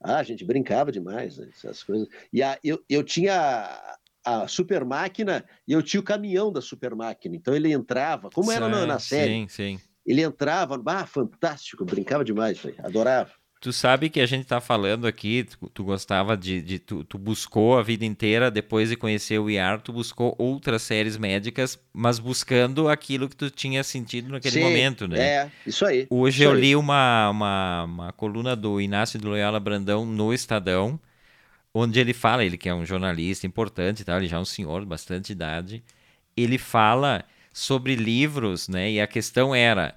[0.03, 2.07] Ah, a gente brincava demais, né, essas coisas.
[2.33, 6.95] E a, eu, eu tinha a, super máquina e eu tinha o caminhão da super
[6.95, 7.35] máquina.
[7.35, 9.79] Então ele entrava, como era na, na série, Sim, sim.
[10.05, 13.31] ele entrava, ah, fantástico, brincava demais, aí, adorava.
[13.59, 16.59] Tu sabe que a gente tá falando aqui, tu, tu gostava de.
[16.63, 20.81] de- tu, tu buscou a vida inteira, depois de conhecer o IAR, tu buscou outras
[20.81, 25.19] séries médicas, mas buscando aquilo que tu tinha sentido naquele Sim, momento, né?
[25.19, 26.07] É, isso aí.
[26.09, 26.61] Hoje isso eu aí.
[26.61, 30.99] li uma, uma, uma coluna do Inácio de Loyola Brandão no Estadão,
[31.73, 34.81] onde ele fala, ele que é um jornalista importante, tal, ele já é um senhor
[34.81, 35.83] de bastante idade,
[36.35, 38.91] ele fala sobre livros, né?
[38.91, 39.95] E a questão era,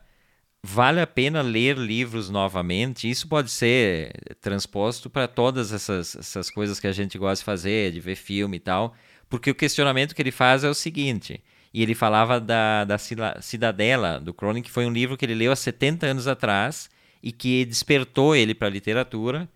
[0.63, 3.09] vale a pena ler livros novamente?
[3.09, 7.93] Isso pode ser transposto para todas essas, essas coisas que a gente gosta de fazer,
[7.93, 8.95] de ver filme e tal,
[9.29, 12.97] porque o questionamento que ele faz é o seguinte, e ele falava da, da
[13.41, 16.89] Cidadela, do Cronin, que foi um livro que ele leu há 70 anos atrás
[17.21, 19.49] e que despertou ele para a literatura,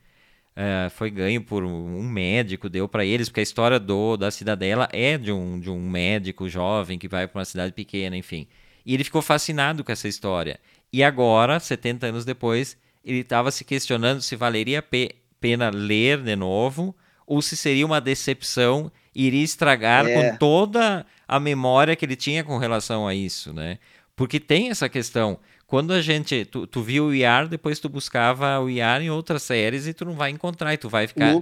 [0.61, 4.89] é, foi ganho por um médico, deu para eles, porque a história do da Cidadela
[4.93, 8.49] é de um, de um médico jovem que vai para uma cidade pequena, enfim.
[8.85, 10.59] E ele ficou fascinado com essa história.
[10.93, 16.21] E agora, 70 anos depois, ele estava se questionando se valeria a pe- pena ler
[16.23, 16.93] de novo
[17.25, 20.31] ou se seria uma decepção iria estragar É.
[20.33, 23.79] com toda a memória que ele tinha com relação a isso, né?
[24.17, 25.39] Porque tem essa questão.
[25.69, 26.47] Quando a gente.
[26.47, 30.05] Tu, tu viu o IAR, depois tu buscava o IAR em outras séries e tu
[30.07, 31.35] não vai encontrar e tu vai ficar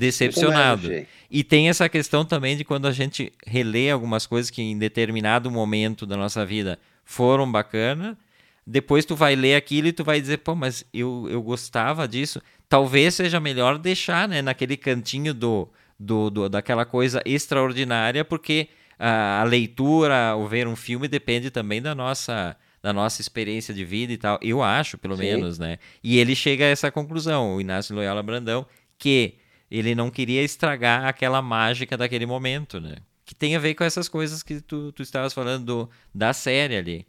[0.00, 0.88] decepcionado.
[0.88, 1.06] Mais.
[1.30, 5.48] E tem essa questão também de quando a gente relê algumas coisas que em determinado
[5.48, 8.18] momento da nossa vida foram bacana,
[8.66, 12.42] depois tu vai ler aquilo e tu vai dizer, pô, mas eu, eu gostava disso.
[12.68, 15.68] Talvez seja melhor deixar, né, naquele cantinho do,
[15.98, 18.66] do, do- daquela coisa extraordinária, porque
[18.98, 23.84] a, a leitura, o ver um filme depende também da nossa da nossa experiência de
[23.84, 24.38] vida e tal.
[24.42, 25.22] Eu acho, pelo Sim.
[25.22, 25.78] menos, né?
[26.02, 28.66] E ele chega a essa conclusão, o Inácio Loyola Brandão,
[28.98, 29.34] que
[29.70, 32.96] ele não queria estragar aquela mágica daquele momento, né?
[33.24, 36.76] Que tem a ver com essas coisas que tu, tu estavas falando do- da série
[36.76, 37.06] ali.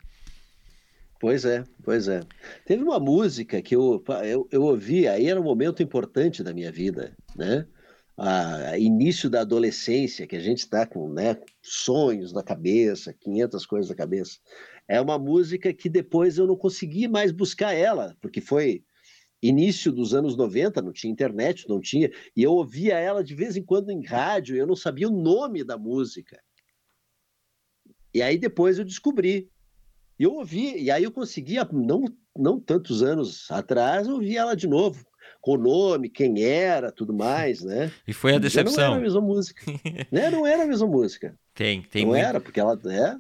[1.20, 2.22] Pois é, pois é.
[2.66, 6.72] Teve uma música que eu, eu, eu ouvi, aí era um momento importante da minha
[6.72, 7.68] vida, né?
[8.18, 13.90] A, início da adolescência, que a gente está com né, sonhos na cabeça, 500 coisas
[13.90, 14.40] na cabeça.
[14.90, 18.84] É uma música que depois eu não consegui mais buscar ela, porque foi
[19.42, 23.56] início dos anos 90, não tinha internet, não tinha, e eu ouvia ela de vez
[23.56, 26.42] em quando em rádio, e eu não sabia o nome da música.
[28.12, 29.48] E aí depois eu descobri.
[30.18, 32.04] E eu ouvi, e aí eu conseguia, não,
[32.36, 35.06] não tantos anos atrás, eu ouvi ela de novo,
[35.40, 37.92] com o nome, quem era, tudo mais, né?
[38.08, 39.02] E foi a Já não era a decepção.
[39.02, 39.64] mesma música.
[40.12, 40.32] né?
[40.32, 41.38] Não era a mesma música.
[41.54, 42.26] Tem, tem não muito.
[42.26, 43.16] era, porque ela é,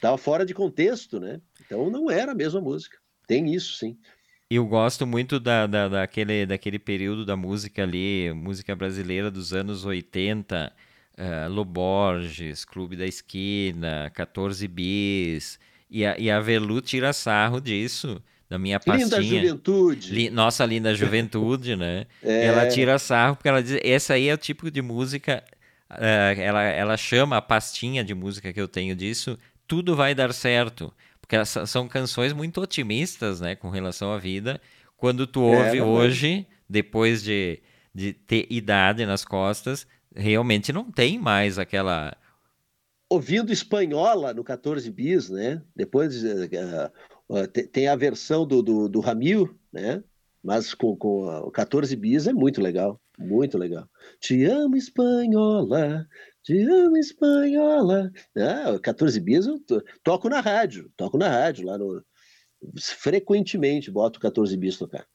[0.00, 1.40] estava fora de contexto, né?
[1.60, 2.96] Então não era a mesma música.
[3.26, 3.96] Tem isso, sim.
[4.50, 9.84] Eu gosto muito da, da, daquele, daquele período da música ali, música brasileira dos anos
[9.84, 10.72] 80,
[11.16, 18.20] uh, Loborges, Clube da Esquina, 14 Bis, e a, e a Velu tira sarro disso,
[18.48, 19.22] da minha Linda pastinha.
[19.22, 20.12] juventude.
[20.12, 22.06] Li- nossa linda juventude, né?
[22.24, 22.46] É.
[22.46, 25.44] Ela tira sarro porque ela diz, essa aí é o tipo de música,
[25.90, 29.38] eh, ela, ela chama a pastinha de música que eu tenho disso,
[29.70, 30.92] tudo vai dar certo.
[31.20, 34.60] Porque são- canções muito otimistas, né, com relação à vida.
[34.96, 35.80] Quando tu ouve verdade.
[35.80, 37.60] hoje, depois de,
[37.94, 42.16] de ter idade nas costas, realmente não tem mais aquela...
[43.08, 45.62] ouvindo espanhola no 14 bis, né?
[45.74, 46.48] Depois eh,
[47.52, 50.02] te- tem a versão do, do, do Ramil, né?
[50.42, 53.86] Mas com, com o 14 bis é muito legal, muito legal.
[54.20, 56.06] Te amo espanhola,
[56.42, 58.10] te amo espanhola.
[58.36, 62.04] Ah, o 14 bis eu to- toco na rádio, toco na rádio lá no
[62.80, 65.06] frequentemente boto o 14 bis tocar.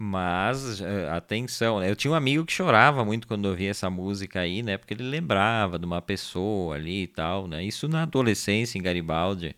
[0.00, 1.90] Mas, eh, atenção, né?
[1.90, 4.76] Eu tinha um amigo que chorava muito quando ouvia essa música aí, né?
[4.78, 7.64] Porque ele lembrava de uma pessoa ali e tal, né?
[7.64, 9.56] Isso na adolescência, em Garibaldi.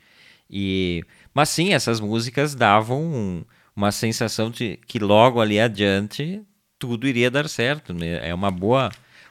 [0.48, 1.04] E...
[1.34, 3.44] Mas sim, essas músicas davam um-
[3.76, 6.42] uma sensação de que logo ali adiante
[6.78, 8.26] tudo iria dar certo, né?
[8.28, 8.90] É uma boa...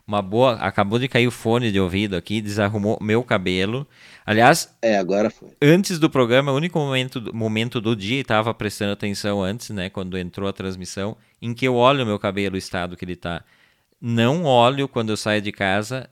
[0.10, 0.54] Uma boa...
[0.56, 3.88] Acabou de cair o fone de ouvido aqui, desarrumou meu cabelo.
[4.26, 5.50] Aliás, É, agora foi.
[5.62, 9.70] antes do programa, o único momento, do- momento do dia, e estava prestando atenção antes,
[9.70, 13.06] né, quando entrou a transmissão, em que eu olho o meu cabelo, o estado que
[13.06, 13.44] ele tá.
[14.02, 16.10] Não olho quando eu saio de casa,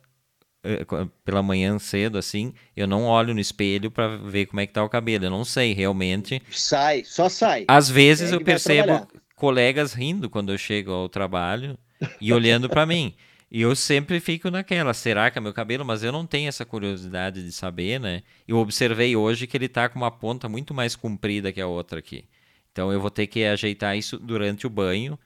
[0.63, 4.67] eh, qu- pela manhã cedo, assim, eu não olho no espelho para ver como é
[4.67, 5.25] que tá o cabelo.
[5.25, 6.41] Eu não sei, realmente.
[6.51, 7.65] Sai, só sai.
[7.67, 9.07] Às vezes Segue eu percebo trabalhar.
[9.35, 11.77] colegas rindo quando eu chego ao trabalho
[12.21, 13.13] e olhando para mim.
[13.49, 15.85] E eu sempre fico naquela, será que é meu cabelo?
[15.85, 18.21] Mas eu não tenho essa curiosidade de saber, né?
[18.47, 21.99] Eu observei hoje que ele tá com uma ponta muito mais comprida que a outra
[21.99, 22.25] aqui.
[22.73, 25.17] Então eu vou ter que ajeitar isso durante o banho.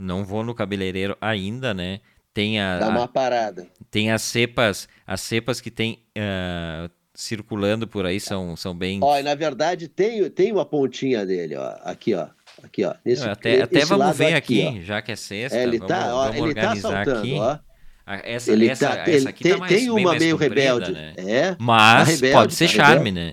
[0.00, 2.00] Não- vou no cabeleireiro ainda, né?
[2.34, 3.68] Tem a, Dá a- uma parada.
[3.90, 9.16] tem as cepas, as cepas que tem ah, circulando por aí são, são bem Ó,
[9.16, 11.76] e na verdade tem, tem uma pontinha dele, ó.
[11.84, 12.26] Aqui, ó.
[12.64, 12.94] Aqui, ó.
[13.04, 16.32] Nesse, até até vamos ver aqui, já que é sexta, É, ele vamos, tá, ó,
[16.32, 17.34] vamos ele tá organizar saltando, aqui.
[17.34, 17.58] ó.
[18.06, 20.92] Essa, Ele essa, tá, essa ele aqui tem, tá mais, tem uma meio comprida, rebelde.
[20.92, 21.14] né?
[21.16, 21.56] É.
[21.58, 23.32] Mas tá rebelde, pode ser tá charme, rebelde.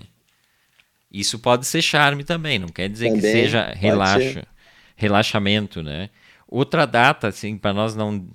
[1.10, 4.48] Isso pode ser charme também, não quer dizer que Também, seja pode relaxo, ser.
[4.96, 6.08] relaxamento, né?
[6.48, 8.26] Outra data, assim, para nós não,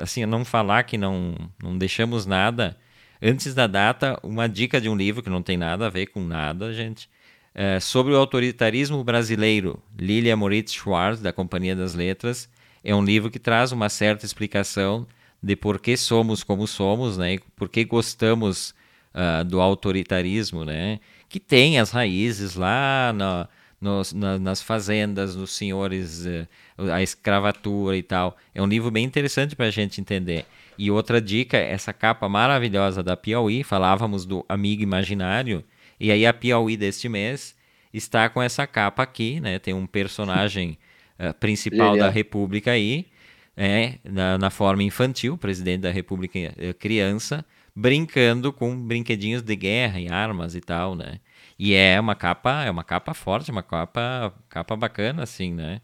[0.00, 2.76] assim, não falar que não, não deixamos nada.
[3.20, 6.20] Antes da data, uma dica de um livro que não tem nada a ver com
[6.24, 7.08] nada, gente.
[7.54, 12.48] É, sobre o autoritarismo brasileiro, Lilia Moritz Schwartz, da Companhia das Letras.
[12.82, 15.06] É um livro que traz uma certa explicação
[15.42, 17.38] de por que somos como somos, né?
[17.54, 18.74] Por que gostamos
[19.12, 20.98] ah, do autoritarismo, né?
[21.28, 23.48] Que tem as raízes lá na,
[24.14, 26.46] na- nas fazendas, nos senhores, eh,
[26.92, 28.36] a escravatura e tal.
[28.54, 30.46] É um livro bem interessante para a gente entender.
[30.78, 35.62] E outra dica, essa capa maravilhosa da Piauí, falávamos do amigo imaginário,
[36.02, 37.54] e aí a Piauí deste mês
[37.92, 39.58] está com essa capa aqui, né?
[39.58, 40.78] Tem um personagem
[41.18, 43.06] eh, principal da República aí,
[43.56, 47.44] é, na, na forma infantil, presidente da República eh, criança,
[47.74, 51.20] brincando com brinquedinhos de guerra e armas e tal, né?
[51.58, 55.80] E é uma capa, é uma capa forte, uma capa, capa bacana, assim, né?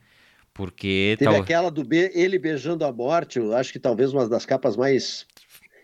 [0.55, 4.29] Porque Teve tal- aquela do be- ele beijando a morte, eu acho que talvez uma
[4.29, 5.27] das capas mais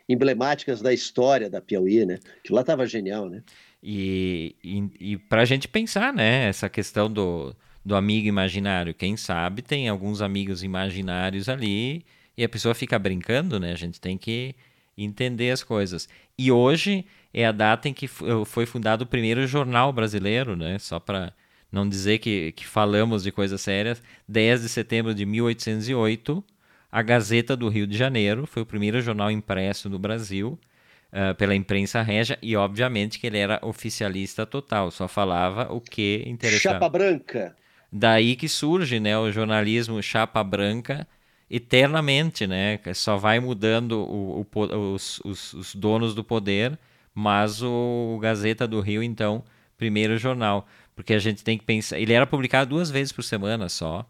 [0.09, 2.19] emblemáticas da história da Piauí, né?
[2.43, 3.43] Que lá tava genial, né?
[3.87, 6.49] E, e, e para a gente pensar, né?
[6.49, 7.55] Essa questão do,
[7.85, 8.95] do amigo imaginário.
[8.95, 12.03] Quem sabe tem alguns amigos imaginários ali
[12.35, 13.73] e a pessoa fica brincando, né?
[13.73, 14.55] A gente tem que
[14.97, 16.09] entender as coisas.
[16.39, 20.79] E hoje é a data em que foi fundado o primeiro jornal brasileiro, né?
[20.79, 21.35] Só para
[21.71, 24.03] não dizer que, que falamos de coisas sérias.
[24.27, 26.43] 10 de setembro de 1808,
[26.91, 30.59] a Gazeta do Rio de Janeiro foi o primeiro jornal impresso no Brasil
[31.15, 36.25] ah, pela imprensa régia e obviamente que ele era oficialista total, só falava o que
[36.27, 36.87] interessava.
[36.87, 37.57] Chapa branca.
[37.93, 41.07] Daí que surge, né, o jornalismo chapa branca
[41.49, 42.81] eternamente, né?
[42.95, 46.79] Só vai mudando o, o os, os- os donos do poder,
[47.15, 49.45] mas o Gazeta do Rio, então,
[49.77, 50.67] primeiro jornal.
[50.97, 51.99] Porque a gente tem que pensar.
[51.99, 54.09] Ele era publicado duas vezes por semana só.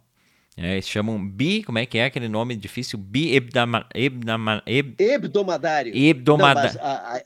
[0.57, 2.99] Né, eles chamam bi, como é que é aquele nome difícil?
[2.99, 4.65] Bi Hebdomadário.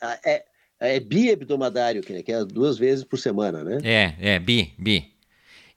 [0.00, 0.44] a- é,
[0.80, 3.78] é bi-hebdomadário, que, que é duas vezes por semana, né?
[3.82, 5.12] É, é, bi, bi.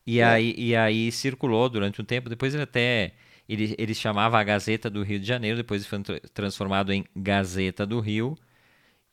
[0.06, 0.24] E, É.
[0.26, 3.14] aí, e aí circulou durante um tempo, depois ele até,
[3.48, 7.86] ele, ele chamava a Gazeta do Rio de Janeiro, depois foi tra- transformado em Gazeta
[7.86, 8.36] do Rio,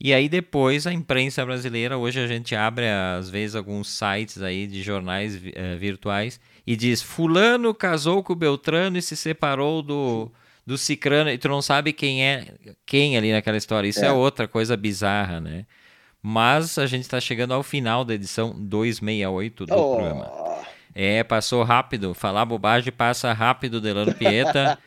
[0.00, 4.66] e aí depois a imprensa brasileira, hoje a gente abre às vezes alguns sites aí
[4.66, 10.30] de jornais eh, virtuais e diz, fulano casou com o Beltrano e se separou do,
[10.64, 12.46] do Cicrano, e tu não sabe quem é
[12.86, 14.12] quem ali naquela história, isso é, É.
[14.12, 15.66] outra coisa bizarra, né?
[16.22, 20.30] Mas a gente está chegando ao final da edição 268 do programa.
[20.30, 20.58] Oh,
[20.94, 22.12] É, passou rápido.
[22.12, 24.78] Falar bobagem passa rápido, Delano Pieta.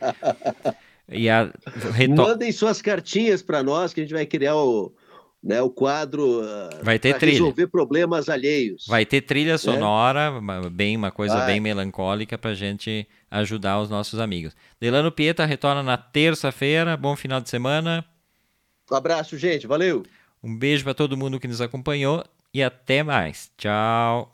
[1.08, 1.50] e a
[1.94, 2.14] reto...
[2.14, 4.92] Mandem suas cartinhas para nós que a gente vai criar o,
[5.42, 7.32] né, o quadro uh, Vai ter trilha.
[7.32, 8.84] resolver problemas alheios.
[8.86, 11.46] Vai ter trilha sonora, uma- bem uma coisa Vai.
[11.46, 14.54] bem melancólica pra gente ajudar os nossos amigos.
[14.80, 16.96] Delano Pieta retorna na terça-feira.
[16.96, 18.04] Bom final de semana.
[18.90, 19.66] Um abraço, gente.
[19.66, 20.04] Valeu.
[20.42, 22.22] Um beijo para todo mundo que nos acompanhou
[22.54, 23.50] e até mais.
[23.56, 24.31] Tchau.